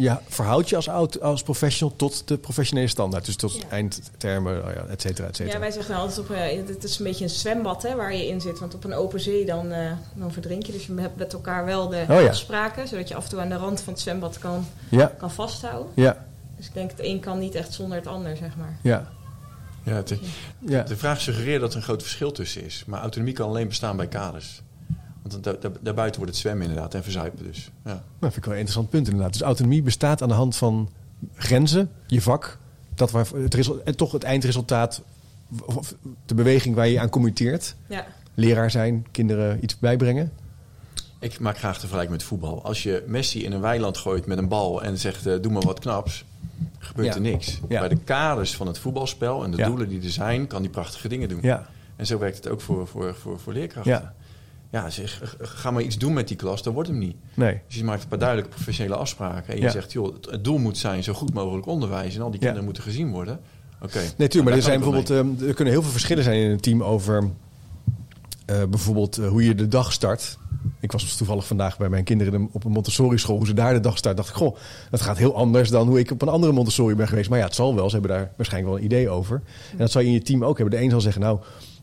[0.01, 3.24] ja, verhoud je als, oud, als professional tot de professionele standaard.
[3.24, 3.62] Dus tot Ja.
[3.70, 5.55] eindtermen, ja, et cetera, et cetera.
[5.55, 8.26] Ja, wij zeggen altijd op, eh, het is een beetje een zwembad hè, waar je
[8.28, 8.59] in zit.
[8.59, 10.72] Want op een open zee dan, eh, dan verdrink je.
[10.72, 12.28] Dus je hebt met elkaar wel de Oh ja.
[12.28, 12.88] afspraken.
[12.88, 15.92] Zodat je af en toe aan de rand van het zwembad kan, Ja, kan vasthouden.
[15.94, 16.26] ja,
[16.57, 18.78] Dus ik denk het een kan niet echt zonder het ander, zeg maar.
[18.82, 19.09] ja,
[19.84, 20.18] Ja, het-
[20.59, 20.82] ja.
[20.82, 22.84] De vraag suggereert dat er een groot verschil tussen is.
[22.86, 24.62] Maar autonomie kan alleen bestaan bij kaders.
[25.33, 27.70] Want daar, daar, daarbuiten wordt het zwemmen inderdaad en verzuipen dus.
[27.85, 27.91] Ja.
[27.93, 29.33] Dat vind ik wel een interessant punt inderdaad.
[29.33, 30.91] Dus autonomie bestaat aan de hand van
[31.35, 32.59] grenzen, je vak,
[32.95, 35.03] dat waar, het result, en toch het eindresultaat,
[35.64, 35.95] of-
[36.26, 37.74] de beweging waar je aan commuteert.
[37.87, 40.33] Ja, Leraar zijn, kinderen iets bijbrengen.
[41.18, 42.64] Ik maak graag de vergelijking met voetbal.
[42.64, 45.62] Als je Messi in een weiland gooit met een bal en zegt eh, doe maar
[45.62, 46.24] wat knaps,
[46.78, 47.14] gebeurt Ja.
[47.14, 47.61] er niks.
[47.68, 47.78] Ja.
[47.81, 49.66] Bij de kaders van het voetbalspel en de Ja.
[49.66, 51.39] doelen die er zijn, kan die prachtige dingen doen.
[51.43, 51.66] Ja,
[51.97, 54.14] En zo werkt het ook voor, voor, voor, voor leerkrachten.
[54.71, 57.16] Ja, zeg, ga maar iets doen met die klas, dan wordt hem niet.
[57.35, 57.61] nee.
[57.66, 59.53] Dus je maakt een paar duidelijke professionele afspraken.
[59.53, 59.71] En je Ja.
[59.71, 62.14] zegt, joh, het- doel moet zijn zo goed mogelijk onderwijs.
[62.14, 62.45] En al die Ja.
[62.45, 63.41] kinderen moeten gezien worden.
[63.83, 63.97] Oké.
[63.99, 66.51] Nee, Nou, tuurlijk, maar er, zijn bijvoorbeeld, ehm, er kunnen heel veel verschillen zijn in
[66.51, 67.31] een team over
[68.47, 70.39] eh, bijvoorbeeld eh, hoe je de dag start.
[70.81, 73.37] Ik was toevallig vandaag bij mijn kinderen op een Montessori school.
[73.37, 74.16] Hoe ze daar de dag start.
[74.16, 74.57] dacht ik, goh,
[74.91, 77.29] dat gaat heel anders dan hoe ik op een andere Montessori ben geweest.
[77.31, 77.91] Maar ja, het zal wel.
[77.91, 79.43] Ze hebben daar waarschijnlijk wel een idee over.
[79.73, 80.79] En dat zal je in je team ook hebben.
[80.79, 81.39] De een zal zeggen, nou,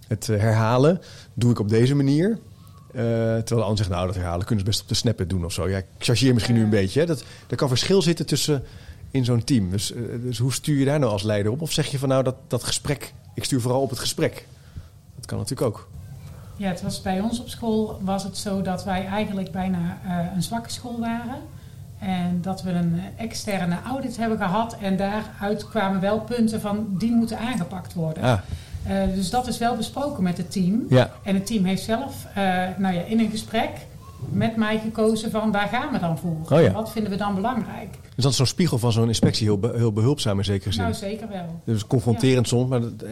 [0.08, 1.02] het eh, herhalen
[1.34, 2.40] doe ik op deze manier.
[2.92, 5.46] Eh, terwijl de ander zegt, nou, dat herhalen kunnen ze best op de snappen doen
[5.46, 5.70] of zo.
[5.70, 7.00] Ja, ik chargeer misschien nu een beetje.
[7.00, 7.06] Hè.
[7.06, 8.64] Dat, er kan verschil zitten tussen
[9.12, 9.70] in zo'n team.
[9.70, 11.62] Dus, eh, dus hoe stuur je daar nou als leider op?
[11.62, 14.48] Of zeg je van, nou, dat, dat gesprek, ik stuur vooral op het gesprek.
[15.16, 15.88] Dat kan natuurlijk ook.
[16.56, 20.36] Ja, het was bij ons op school was het zo dat wij eigenlijk bijna eh,
[20.36, 21.42] een zwakke school waren.
[22.00, 24.78] En dat we een externe audit hebben gehad.
[24.82, 28.24] En daaruit kwamen wel punten van die moeten aangepakt worden.
[28.24, 28.40] Ah,
[28.88, 30.86] Eh, dus dat is wel besproken met het team.
[30.90, 32.44] ja, En het team heeft zelf eh,
[32.78, 33.70] nou ja, in een gesprek
[34.30, 36.58] met mij gekozen van waar gaan we dan voor?
[36.58, 36.72] Oh ja.
[36.72, 37.98] Wat vinden we dan belangrijk?
[38.16, 40.82] dus dat is zo'n spiegel van zo'n inspectie heel, be- heel behulpzaam in zekere zin.
[40.82, 41.62] Nou, zeker wel.
[41.64, 42.70] Dus confronterend soms.
[42.70, 43.12] Maar dat, eh,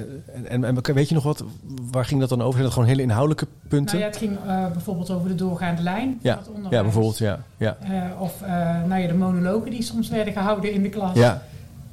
[0.51, 1.43] en, en, en weet je nog wat?
[1.91, 2.51] Waar ging dat dan over?
[2.51, 3.85] Zijn dat gewoon hele inhoudelijke punten?
[3.99, 6.75] Nou ja, het ging eh, bijvoorbeeld over de doorgaande lijn ja, het onderwijs.
[6.75, 7.17] ja, bijvoorbeeld.
[7.17, 8.49] Ja, ja, Eh, of eh,
[8.87, 11.15] nou ja, de monologen die soms werden gehouden in de klas.
[11.17, 11.41] ja,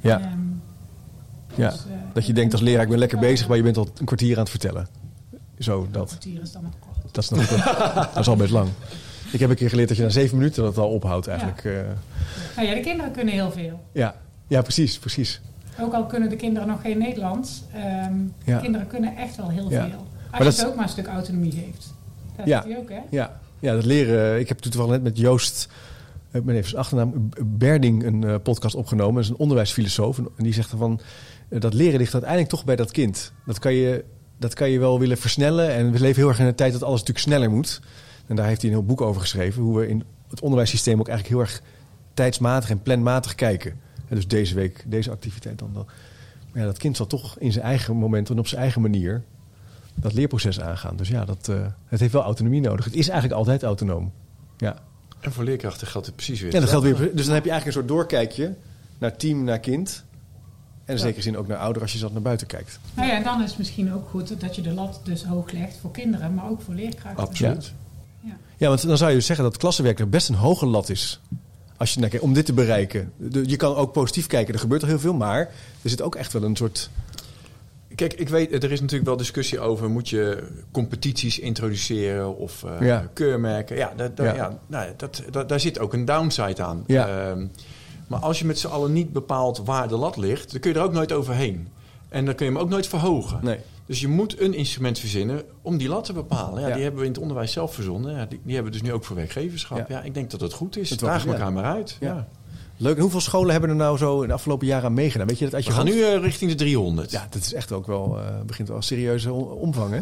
[0.00, 0.28] ja, Ehm,
[1.54, 1.70] ja.
[1.70, 3.88] dus, eh, Dat je denkt als leraar, ik ben lekker bezig, maar je bent al
[3.98, 4.88] een kwartier aan het vertellen.
[5.58, 6.06] Zo, Een dat.
[6.06, 7.14] kwartier is dan nog kort.
[7.14, 7.46] Dat is, nog,
[8.14, 8.68] dat is al best lang.
[9.32, 11.64] Ik heb een keer geleerd dat je na zeven minuten dat al ophoudt eigenlijk.
[11.64, 11.72] eh.
[12.56, 13.80] Nou ja, de kinderen kunnen heel veel.
[13.92, 14.14] ja.
[14.46, 15.40] ja, precies, precies.
[15.80, 17.62] Ook al kunnen de kinderen nog geen Nederlands.
[17.74, 18.58] ehm, Ja.
[18.58, 19.86] Kinderen kunnen echt wel heel Ja.
[19.88, 19.98] veel.
[19.98, 21.94] Als Maar je ze ook maar een stuk autonomie geeft.
[22.36, 22.64] Dat Ja.
[22.78, 23.00] ook, hè?
[23.10, 24.40] Ja, ja dat leren.
[24.40, 25.68] Ik heb toevallig net met Joost,
[26.32, 29.14] ik ben even zijn achternaam, Berding, een eh, podcast opgenomen.
[29.14, 30.18] Dat is een onderwijsfilosoof.
[30.18, 31.06] En die zegt van, eh,
[31.60, 33.32] dat leren ligt uiteindelijk toch bij dat kind.
[33.46, 34.04] Dat kan, je,
[34.38, 35.70] dat kan je wel willen versnellen.
[35.70, 37.80] En we leven heel erg in een tijd dat alles natuurlijk sneller moet.
[38.26, 39.62] En daar heeft hij een heel boek over geschreven.
[39.62, 41.62] Hoe we in het onderwijssysteem ook eigenlijk heel erg
[42.14, 43.70] tijdsmatig en planmatig kijken.
[44.08, 45.70] En dus deze week, deze activiteit dan.
[45.72, 45.86] dan.
[46.52, 49.22] Maar ja, dat kind zal toch in zijn eigen moment en op zijn eigen manier
[49.94, 50.96] dat leerproces aangaan.
[50.96, 52.84] Dus ja, dat, eh, het heeft wel autonomie nodig.
[52.84, 54.12] Het is eigenlijk altijd autonoom.
[54.56, 54.76] Ja.
[55.20, 56.52] En voor leerkrachten geldt het precies weer.
[56.52, 57.14] Ja, dat geldt weer.
[57.14, 58.54] Dus dan heb je eigenlijk een soort doorkijkje
[58.98, 60.04] naar team, naar kind.
[60.84, 62.78] En in zekere zin ook naar ouder als je dat naar buiten kijkt.
[62.94, 65.50] Nou ja, en dan is het misschien ook goed dat je de lat dus hoog
[65.52, 67.24] legt voor kinderen, maar ook voor leerkrachten.
[67.26, 67.72] Absoluut.
[68.20, 68.36] Ja.
[68.56, 71.20] Ja, want dan zou je dus zeggen dat klassenwerk er best een hoge lat is.
[71.76, 73.12] Als je naar kijkt, om dit te bereiken.
[73.46, 75.14] Je kan ook positief kijken, er gebeurt er heel veel.
[75.14, 75.38] Maar
[75.82, 76.90] er zit ook echt wel een soort...
[77.94, 79.90] Kijk, ik weet, er is natuurlijk wel discussie over...
[79.90, 83.06] moet je competities introduceren of eh, Ja.
[83.12, 83.76] keurmerken?
[83.76, 84.34] Ja, dat, dat- Ja.
[84.34, 84.58] ja.
[84.66, 86.84] nou, ja, dat, dat, daar zit ook een downside aan.
[86.86, 87.28] Ja.
[87.30, 87.46] Ehm,
[88.12, 90.50] maar als je met z'n allen niet bepaalt waar de lat ligt...
[90.52, 91.68] dan kun je er ook nooit overheen.
[92.08, 93.38] En dan kun je hem ook nooit verhogen.
[93.42, 93.58] Nee.
[93.86, 96.60] Dus je moet een instrument verzinnen om die lat te bepalen.
[96.60, 96.74] Ja, Ja.
[96.74, 98.14] Die hebben we in het onderwijs zelf verzonnen.
[98.16, 99.88] Ja, die, die hebben we dus nu ook voor werkgeverschap.
[99.88, 100.02] Ja.
[100.02, 100.90] Ik denk dat het goed is.
[100.90, 101.96] Het Draag elkaar maar uit.
[102.00, 102.28] Ja.
[102.76, 102.96] Leuk.
[102.96, 105.26] En hoeveel scholen hebben er nou zo in de afgelopen jaren aan meegedaan?
[105.26, 105.98] Weet je dat uit je We gaan hand?
[105.98, 107.10] nu eh, richting de 300.
[107.10, 110.00] Ja, dat is echt ook wel, eh, begint wel een serieuze omvang, hè?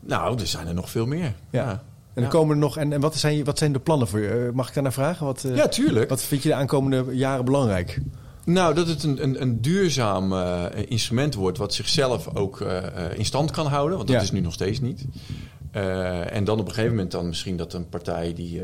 [0.00, 1.34] Nou, er zijn er nog veel meer.
[1.50, 1.82] Ja.
[2.18, 2.76] En dan komen er nog.
[2.76, 4.28] En, en wat, zijn, wat zijn de plannen voor je?
[4.28, 5.26] Eh, Mag ik daarnaar vragen?
[5.26, 6.08] Wat, eh, ja tuurlijk.
[6.08, 8.00] wat vind je de aankomende jaren belangrijk?
[8.44, 12.60] Nou, dat het een, een, een duurzaam eh, instrument wordt wat zichzelf ook
[13.14, 13.96] in stand kan houden.
[13.96, 14.22] Want dat Ja.
[14.22, 15.04] is nu nog steeds niet.
[16.30, 18.60] En dan op een gegeven moment dan misschien dat een partij die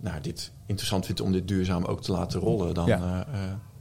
[0.00, 3.26] nou, dit interessant vindt om dit duurzaam ook te laten rollen, dan Ja.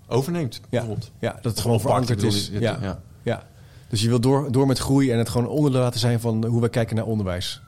[0.07, 0.61] overneemt.
[0.69, 1.11] Bijvoorbeeld.
[1.19, 2.49] Ja, dat het gewoon Of verankerd is.
[2.49, 2.99] dit- Ja.
[3.23, 3.43] ja.
[3.89, 6.59] Dus je wil door, door met groei en het gewoon onderdeel laten zijn van hoe
[6.59, 7.61] wij kijken naar onderwijs.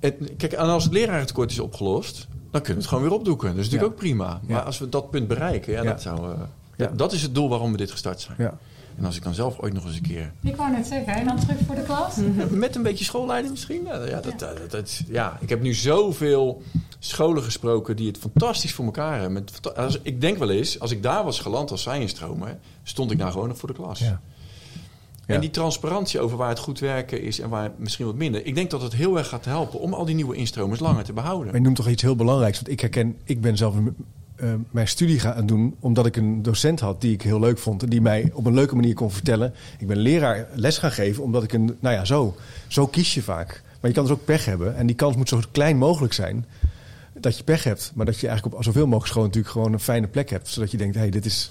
[0.00, 3.48] Het, kijk, en als het lerarentekort is opgelost, dan kunnen we het gewoon weer opdoeken.
[3.48, 3.96] Dat is natuurlijk Ja.
[3.96, 4.40] ook prima.
[4.46, 4.62] Maar Ja.
[4.64, 5.90] als we dat punt bereiken, ja, Ja.
[5.90, 6.38] Dat, zou, eh,
[6.76, 6.90] Ja.
[6.96, 8.36] dat- is het doel waarom we dit gestart zijn.
[8.38, 8.58] Ja.
[8.98, 11.24] En als ik dan zelf ooit nog eens een keer Ik wou net zeggen, en
[11.26, 12.14] dan terug voor de klas?
[12.50, 13.84] Met een beetje schoolleiding misschien?
[13.84, 16.62] Ja, ja, dat, dat, dat- ja, ik heb nu zoveel
[16.98, 19.32] scholen gesproken die het fantastisch voor elkaar hebben.
[19.32, 23.10] Met, fanta- als, ik denk wel eens, als ik daar was geland als zijnstromer, stond
[23.10, 23.98] ik daar gewoon nog voor de klas.
[23.98, 24.20] Ja.
[25.30, 25.36] Ja.
[25.36, 28.46] En die transparantie over waar het goed werken is en waar het misschien wat minder.
[28.46, 31.12] Ik denk dat het heel erg gaat helpen om al die nieuwe instromers langer te
[31.12, 31.46] behouden.
[31.46, 32.56] Maar je noemt toch iets heel belangrijks.
[32.56, 33.74] Want ik herken, ik ben zelf
[34.36, 37.82] eh, mijn studie gaan doen omdat ik een docent had die ik heel leuk vond.
[37.82, 39.54] En die mij op een leuke manier kon vertellen.
[39.78, 42.34] Ik ben leraar les gaan geven omdat ik een, nou ja, zo.
[42.68, 43.62] Zo kies je vaak.
[43.80, 44.76] Maar je kan dus ook pech hebben.
[44.76, 46.46] En die kans moet zo klein mogelijk zijn
[47.14, 47.92] dat je pech hebt.
[47.94, 50.48] Maar dat je eigenlijk op zoveel mogelijk scholen natuurlijk gewoon een fijne plek hebt.
[50.48, 51.50] Zodat je denkt, hé, hey, dit is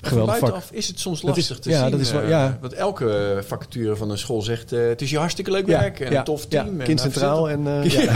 [0.00, 0.40] Van geweldig vak.
[0.40, 1.90] buitenaf is het soms Dat is- lastig te ja, zien.
[1.90, 2.58] dat is wel- eh, ja.
[2.60, 6.00] Want elke vacature van een school zegt, eh, het is je hartstikke leuk Ja, werk
[6.00, 6.80] en ja, een tof team.
[6.80, 7.84] en, kind eh, centraal en eh,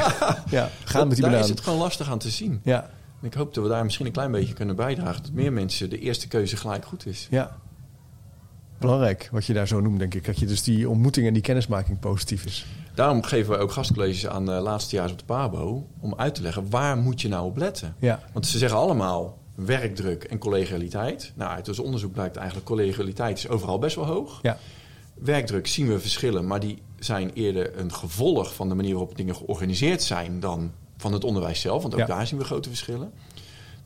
[0.51, 0.69] ja.
[0.85, 2.61] Gaan met die Daar is het gewoon lastig aan te zien.
[2.65, 2.83] Ja,
[3.21, 5.23] En ik hoop dat we daar misschien een klein beetje kunnen bijdragen.
[5.23, 7.27] Dat meer mensen de eerste keuze gelijk goed is.
[7.31, 7.57] ja.
[8.79, 10.25] Belangrijk wat je daar zo noemt, denk ik.
[10.25, 12.67] Dat je dus die ontmoeting en die kennismaking positief is.
[12.95, 15.87] Daarom geven we ook gastcolleges aan de laatstejaars op de PABO.
[16.01, 17.95] Om uit te leggen waar moet je nou op letten.
[17.99, 21.33] Ja, Want ze zeggen allemaal werkdruk en collegialiteit.
[21.35, 24.39] Nou, uit ons onderzoek blijkt eigenlijk collegialiteit is overal best wel hoog.
[24.43, 24.59] ja,
[25.15, 29.37] Werkdruk zien we verschillen, maar die zijn eerder een gevolg van de manier waarop dingen
[29.37, 31.83] georganiseerd zijn dan van het onderwijs zelf.
[31.83, 32.07] Want ook Ja.
[32.07, 33.13] daar zien we grote verschillen.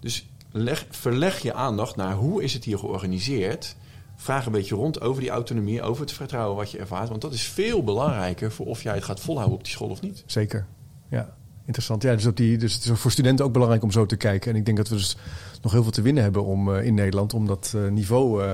[0.00, 3.76] Dus leg, verleg je aandacht naar hoe is het hier georganiseerd.
[4.16, 7.08] Vraag een beetje rond over die autonomie, over het vertrouwen wat je ervaart.
[7.08, 10.00] Want dat is veel belangrijker voor of jij het gaat volhouden op die school of
[10.00, 10.22] niet.
[10.26, 10.66] zeker.
[11.08, 11.36] Ja,
[11.66, 12.02] interessant.
[12.02, 14.50] Ja, dus, op die, dus het is voor studenten ook belangrijk om zo te kijken.
[14.50, 15.16] En ik denk dat we dus
[15.62, 18.44] nog heel veel te winnen hebben om, eh, in Nederland om dat eh, niveau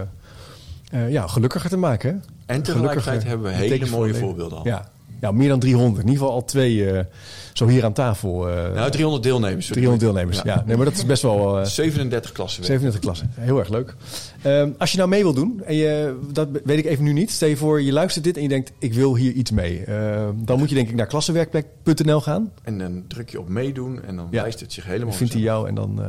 [0.90, 2.10] eh, ja, gelukkiger te maken.
[2.10, 2.54] hè?
[2.54, 4.66] En tegelijkertijd hebben we hele mooie voorbeelden al.
[4.66, 4.90] Ja.
[5.22, 6.02] Ja, meer dan 300.
[6.02, 7.04] In ieder geval al twee eh,
[7.52, 8.48] zo hier aan tafel.
[8.48, 9.66] eh, Nou, 300 deelnemers.
[9.66, 9.82] sorry.
[9.82, 10.40] 300 deelnemers.
[10.44, 10.62] Ja.
[10.66, 11.58] nee, maar dat is best wel...
[11.58, 12.64] eh, 37 klassen.
[12.64, 13.30] 37 klassen.
[13.34, 13.94] Heel erg leuk.
[14.42, 17.30] Ehm, als je nou mee wil doen, en je, dat weet ik even nu niet.
[17.30, 19.84] Stel je voor, je luistert dit en je denkt, ik wil hier iets mee.
[19.84, 22.52] Ehm, dan moet je denk ik naar klassenwerkplek.nl gaan.
[22.62, 24.42] En dan druk je op meedoen en dan Ja.
[24.42, 26.06] wijst het zich helemaal Dan vindt hij jou en dan, dan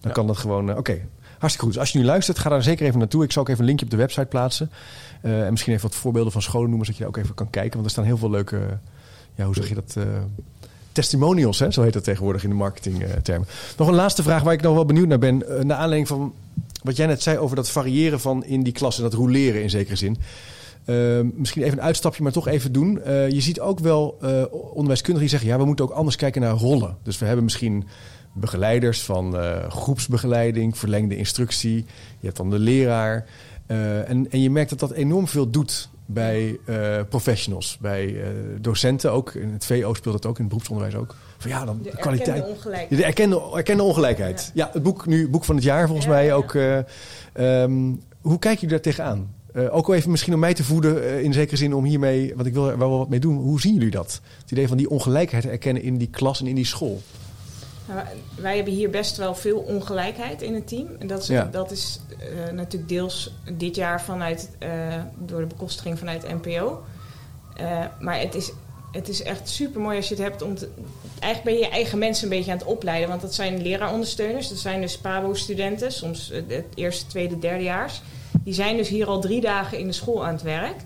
[0.00, 0.10] Ja.
[0.10, 0.76] kan dat gewoon...
[0.76, 0.98] Oké,
[1.38, 1.72] hartstikke goed.
[1.72, 3.24] Dus als je nu luistert, ga daar zeker even naartoe.
[3.24, 4.70] Ik zal ook even een linkje op de website plaatsen.
[5.22, 7.72] Eh, en misschien even wat voorbeelden van scholen noemen, zodat je ook even kan kijken.
[7.72, 8.78] Want er staan heel veel leuke,
[9.34, 9.94] ja, hoe zeg je dat...
[9.98, 10.04] eh,
[10.92, 11.70] testimonials, hè?
[11.70, 13.48] zo heet dat tegenwoordig in de marketingtermen.
[13.76, 15.48] Nog een laatste vraag waar ik nog wel benieuwd naar ben.
[15.48, 16.34] eh, naar aanleiding van
[16.82, 19.70] wat jij net zei over dat variëren van in die klas en dat roleren in
[19.70, 20.16] zekere zin.
[20.84, 23.00] Eh, misschien even een uitstapje, maar toch even doen.
[23.04, 24.18] Je ziet ook wel
[24.50, 25.48] onderwijskundigen die zeggen...
[25.48, 26.96] ja, we moeten ook anders kijken naar rollen.
[27.02, 27.84] Dus we hebben misschien
[28.32, 29.36] begeleiders van
[29.68, 30.78] groepsbegeleiding...
[30.78, 31.76] verlengde instructie.
[32.18, 33.26] Je hebt dan de leraar.
[33.66, 37.78] Eh, en, en je merkt dat dat enorm veel doet bij eh, professionals.
[37.80, 38.28] Bij eh,
[38.60, 39.34] docenten ook.
[39.34, 41.14] In het VO speelt dat ook, in het beroepsonderwijs ook.
[41.38, 42.46] Van ja, dan De de kwaliteit...
[42.48, 42.90] ongelijkheid.
[43.00, 44.50] De erkende, erkende ongelijkheid.
[44.54, 44.70] Ja.
[44.72, 46.34] het boek, nu, boek van het jaar volgens Ja, mij ja.
[46.34, 46.54] ook.
[46.54, 46.78] eh,
[47.32, 47.72] ehm,
[48.20, 49.34] hoe kijken jullie daar tegenaan?
[49.70, 52.52] Ook al even misschien om mij te voeden in zekere zin om hiermee, want ik
[52.52, 53.36] wil er wel wat mee doen.
[53.36, 54.20] Hoe zien jullie dat?
[54.40, 57.00] Het idee van die ongelijkheid erkennen in die klas en in die school.
[57.86, 58.00] Nou,
[58.34, 60.86] wij hebben hier best wel veel ongelijkheid in het team.
[60.98, 61.44] En dat is, Ja.
[61.44, 64.70] dat is eh, natuurlijk deels dit jaar vanuit, eh,
[65.18, 66.82] door de bekostiging vanuit NPO.
[67.56, 68.52] Eh, maar het is,
[68.92, 70.68] het is echt super mooi als je het hebt om te.
[71.18, 73.08] Eigenlijk ben je je eigen mensen een beetje aan het opleiden.
[73.08, 74.48] Want dat zijn leraarondersteuners.
[74.48, 78.02] Dat zijn dus PABO-studenten, soms het eerste, tweede, derdejaars.
[78.44, 80.76] Die zijn dus hier al drie dagen in de school aan het werk.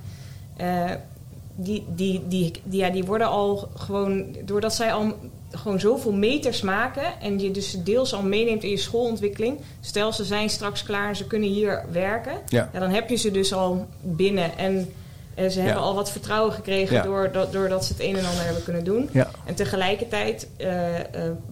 [1.54, 5.14] Die, die, die, die, ja, die worden al gewoon, doordat zij al
[5.58, 9.60] gewoon zoveel meters maken en je dus deels al meeneemt in je schoolontwikkeling.
[9.80, 12.32] Stel ze zijn straks klaar en ze kunnen hier werken.
[12.48, 12.70] Ja.
[12.72, 14.92] Ja, dan heb je ze dus al binnen en
[15.34, 15.88] eh, ze hebben Ja.
[15.88, 17.02] al wat vertrouwen gekregen Ja.
[17.02, 19.08] doordat, doordat ze het een en ander hebben kunnen doen.
[19.12, 19.30] Ja.
[19.44, 21.04] En tegelijkertijd eh, eh,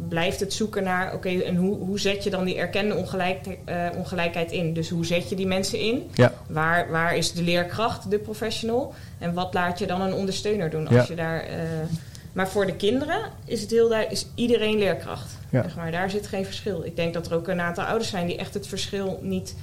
[0.09, 3.39] blijft het zoeken naar, oké, en hoe, hoe zet je dan die erkende ongelijk,
[3.97, 4.75] ongelijkheid in?
[4.75, 6.11] Dus hoe zet je die mensen in?
[6.15, 6.33] Ja.
[6.47, 8.95] Waar, waar is de leerkracht, de professional?
[9.19, 11.45] En wat laat je dan een ondersteuner doen als je daar
[12.35, 15.33] Maar voor de kinderen is het heel is iedereen leerkracht.
[15.51, 15.63] Ja.
[15.63, 16.85] Zeg maar daar zit geen verschil.
[16.85, 19.55] Ik denk dat er ook een aantal ouders zijn die echt het verschil niet,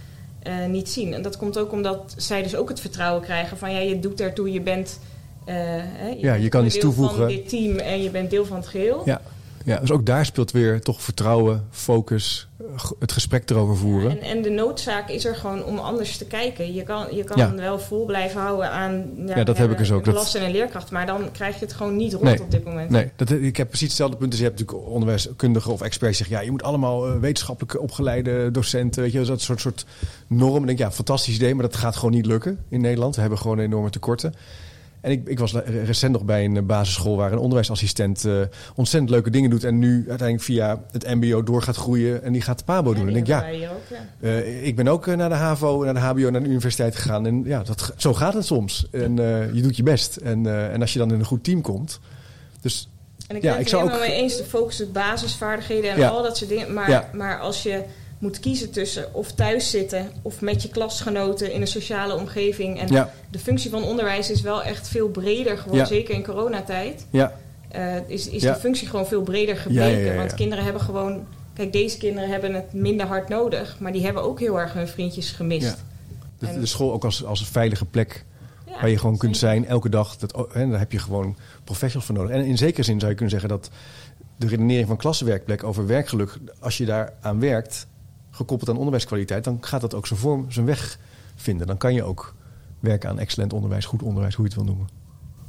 [0.43, 1.13] eh, niet zien.
[1.13, 4.17] En dat komt ook omdat zij dus ook het vertrouwen krijgen van ja, je doet
[4.17, 4.99] daartoe, je bent.
[5.45, 7.17] eh, hè, Ja, je bent kan iets deel toevoegen.
[7.17, 9.01] van dit team en je bent deel van het geheel.
[9.05, 9.21] Ja.
[9.65, 12.47] ja, dus ook daar speelt weer toch vertrouwen, focus,
[12.99, 14.09] het gesprek erover voeren.
[14.11, 16.73] En, en de noodzaak is er gewoon om anders te kijken.
[16.73, 17.55] Je kan, je kan Ja.
[17.55, 20.03] wel vol blijven houden aan Ja, dat heb ik dus ook.
[20.03, 22.41] Klas en een leerkracht, maar dan krijg je het gewoon niet rond Nee.
[22.41, 22.89] op dit moment.
[22.89, 24.31] Nee, dat, ik heb precies hetzelfde punt.
[24.31, 26.35] Dus je hebt natuurlijk onderwijskundigen of experts die zeggen...
[26.35, 29.01] ja, je moet allemaal eh, wetenschappelijk opgeleide docenten...
[29.01, 29.85] weet je, dat soort, soort
[30.27, 30.55] norm.
[30.55, 33.15] En ik denk, ja, fantastisch idee, maar dat gaat gewoon niet lukken in Nederland.
[33.15, 34.33] We hebben gewoon enorme tekorten.
[35.01, 35.53] En ik, ik was
[35.85, 37.15] recent nog bij een eh, basisschool...
[37.17, 38.33] waar een onderwijsassistent eh,
[38.75, 39.63] ontzettend leuke dingen doet...
[39.63, 42.23] en nu uiteindelijk via het mbo door gaat groeien...
[42.23, 43.07] en die gaat de PABO doen.
[43.07, 44.27] En die ik denk, ja, ook, ja.
[44.27, 47.25] eh, ik ben ook naar de HAVO, naar de HBO, naar de universiteit gegaan.
[47.25, 48.87] En ja, dat, zo gaat het soms.
[48.91, 49.15] En
[49.53, 50.15] je doet je best.
[50.15, 51.99] En, en als je dan in een goed team komt...
[52.61, 52.89] Dus
[53.27, 55.91] En ik Ja, ben ik het zou helemaal ook- mee eens, de focus op basisvaardigheden
[55.91, 56.07] en Ja.
[56.09, 56.73] al dat soort dingen.
[56.73, 57.09] Maar, Ja.
[57.13, 57.83] maar als je
[58.21, 62.79] moet kiezen tussen of thuis zitten of met je klasgenoten in een sociale omgeving.
[62.79, 65.85] En ja, de functie van onderwijs is wel echt veel breder geworden, Ja.
[65.85, 67.05] zeker in coronatijd.
[67.09, 67.33] ja,
[67.69, 70.15] eh, is is de functie gewoon veel breder gebleken.
[70.15, 71.25] Want kinderen hebben gewoon...
[71.53, 73.75] Kijk, deze kinderen hebben het minder hard nodig.
[73.79, 75.65] Maar die hebben ook heel erg hun vriendjes gemist.
[75.67, 75.75] Ja.
[76.39, 78.25] de, En- de school ook als, als een veilige plek
[78.81, 80.17] waar je gewoon kunt zijn elke dag.
[80.17, 82.31] Dat, oh, en daar heb je gewoon professionals voor nodig.
[82.31, 83.69] En in zekere zin zou je kunnen zeggen dat
[84.37, 87.87] de redenering van klassenwerkplek over werkgeluk, als je daar aan werkt,
[88.41, 90.97] gekoppeld aan onderwijskwaliteit, dan gaat dat ook zijn vorm, zijn weg
[91.35, 91.67] vinden.
[91.67, 92.33] Dan kan je ook
[92.79, 94.99] werken aan excellent onderwijs, goed onderwijs, hoe je het wil noemen.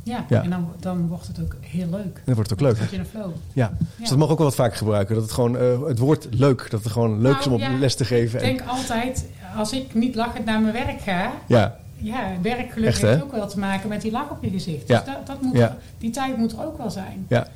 [0.04, 0.42] Ja, Ja.
[0.42, 2.16] en dan, dan wordt het ook heel leuk.
[2.16, 2.76] En dan wordt het ook leuk.
[2.78, 3.30] Dan je in een flow.
[3.52, 5.14] Ja, dus dat mag ook wel wat vaker gebruiken.
[5.14, 7.72] Dat het gewoon eh, het woord leuk, dat het gewoon leuk is om op Nou,
[7.72, 8.38] ja, les te geven.
[8.40, 9.26] Ik En, denk altijd,
[9.56, 13.22] als ik niet lachend naar mijn werk ga, ja, ja, werkgeluk Echt, heeft hè?
[13.22, 14.88] ook wel te maken met die lach op je gezicht.
[14.88, 14.98] Ja.
[14.98, 15.76] Dus dat, dat moet, Ja.
[15.98, 17.26] die tijd moet er ook wel zijn.
[17.28, 17.46] ja,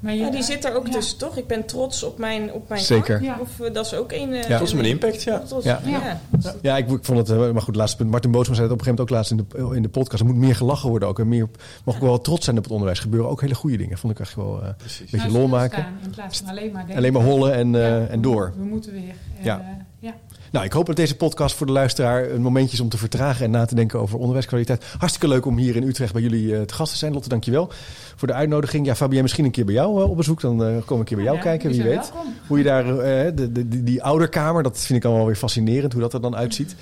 [0.00, 0.92] Maar je- Ja, die zit er ook ja.
[0.92, 1.36] tussen, toch?
[1.36, 3.22] Ik ben trots op mijn, op mijn Zeker.
[3.40, 4.32] Of eh, dat is ook een...
[4.32, 4.58] eh, Ja.
[4.58, 5.38] Dat is mijn impact, ja.
[5.38, 5.80] trots- Ja.
[5.84, 6.20] ja.
[6.62, 8.10] Ja, ik, ik vond het, eh, maar goed, laatste punt.
[8.10, 10.20] Martin Boosman zei het op een gegeven moment ook laatst in de, in de podcast.
[10.22, 11.18] Er moet meer gelachen worden ook.
[11.18, 11.48] En meer,
[11.84, 12.98] mag ook wel trots zijn op het onderwijs.
[12.98, 13.98] Er gebeuren ook hele goede dingen.
[13.98, 14.74] Vond ik echt wel eh, een
[15.10, 15.86] beetje Nou, lol maken.
[16.04, 16.86] In plaats van alleen maar.
[16.96, 18.52] Alleen maar hollen en, eh, Ja, en door.
[18.58, 19.14] We moeten weer.
[19.42, 19.84] Ja.
[19.98, 20.14] Ja.
[20.52, 23.44] Nou, ik hoop dat deze podcast voor de luisteraar een momentje is om te vertragen
[23.44, 24.84] en na te denken over onderwijskwaliteit.
[24.98, 27.12] Hartstikke leuk om hier in Utrecht bij jullie eh, te gast te zijn.
[27.12, 27.70] Lotte, dankjewel
[28.16, 28.86] voor de uitnodiging.
[28.86, 30.40] Ja, Fabienne, misschien een keer bij jou eh, op bezoek.
[30.40, 31.94] Dan eh, kom ik een keer bij jou Ja, kijken, wie weet.
[31.94, 32.34] welkom.
[32.46, 36.02] Hoe je daar, de, de, die, die ouderkamer, dat vind ik allemaal weer fascinerend, hoe
[36.02, 36.76] dat er dan uitziet.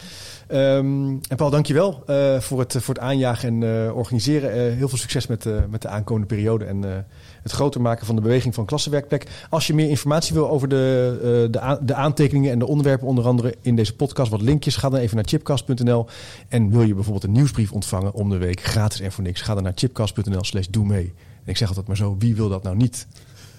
[0.47, 4.75] Ehm, en Paul, dankjewel eh voor, het, voor het aanjagen en organiseren.
[4.77, 7.07] Heel veel succes met, met de aankomende periode en
[7.45, 9.27] het groter maken van de beweging van klassenwerkplek.
[9.51, 13.27] Als je meer informatie wil over de, eh, de, de aantekeningen en de onderwerpen, onder
[13.27, 16.07] andere in deze podcast, wat linkjes, ga dan even naar chipcast.nl.
[16.49, 19.55] En wil je bijvoorbeeld een nieuwsbrief ontvangen om de week, gratis en voor niks, ga
[19.55, 21.13] dan naar chipcast.nl slash doe mee.
[21.45, 23.07] En ik zeg altijd maar zo, wie wil dat nou niet?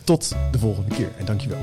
[0.03, 1.59] Tot de volgende keer en dankjewel.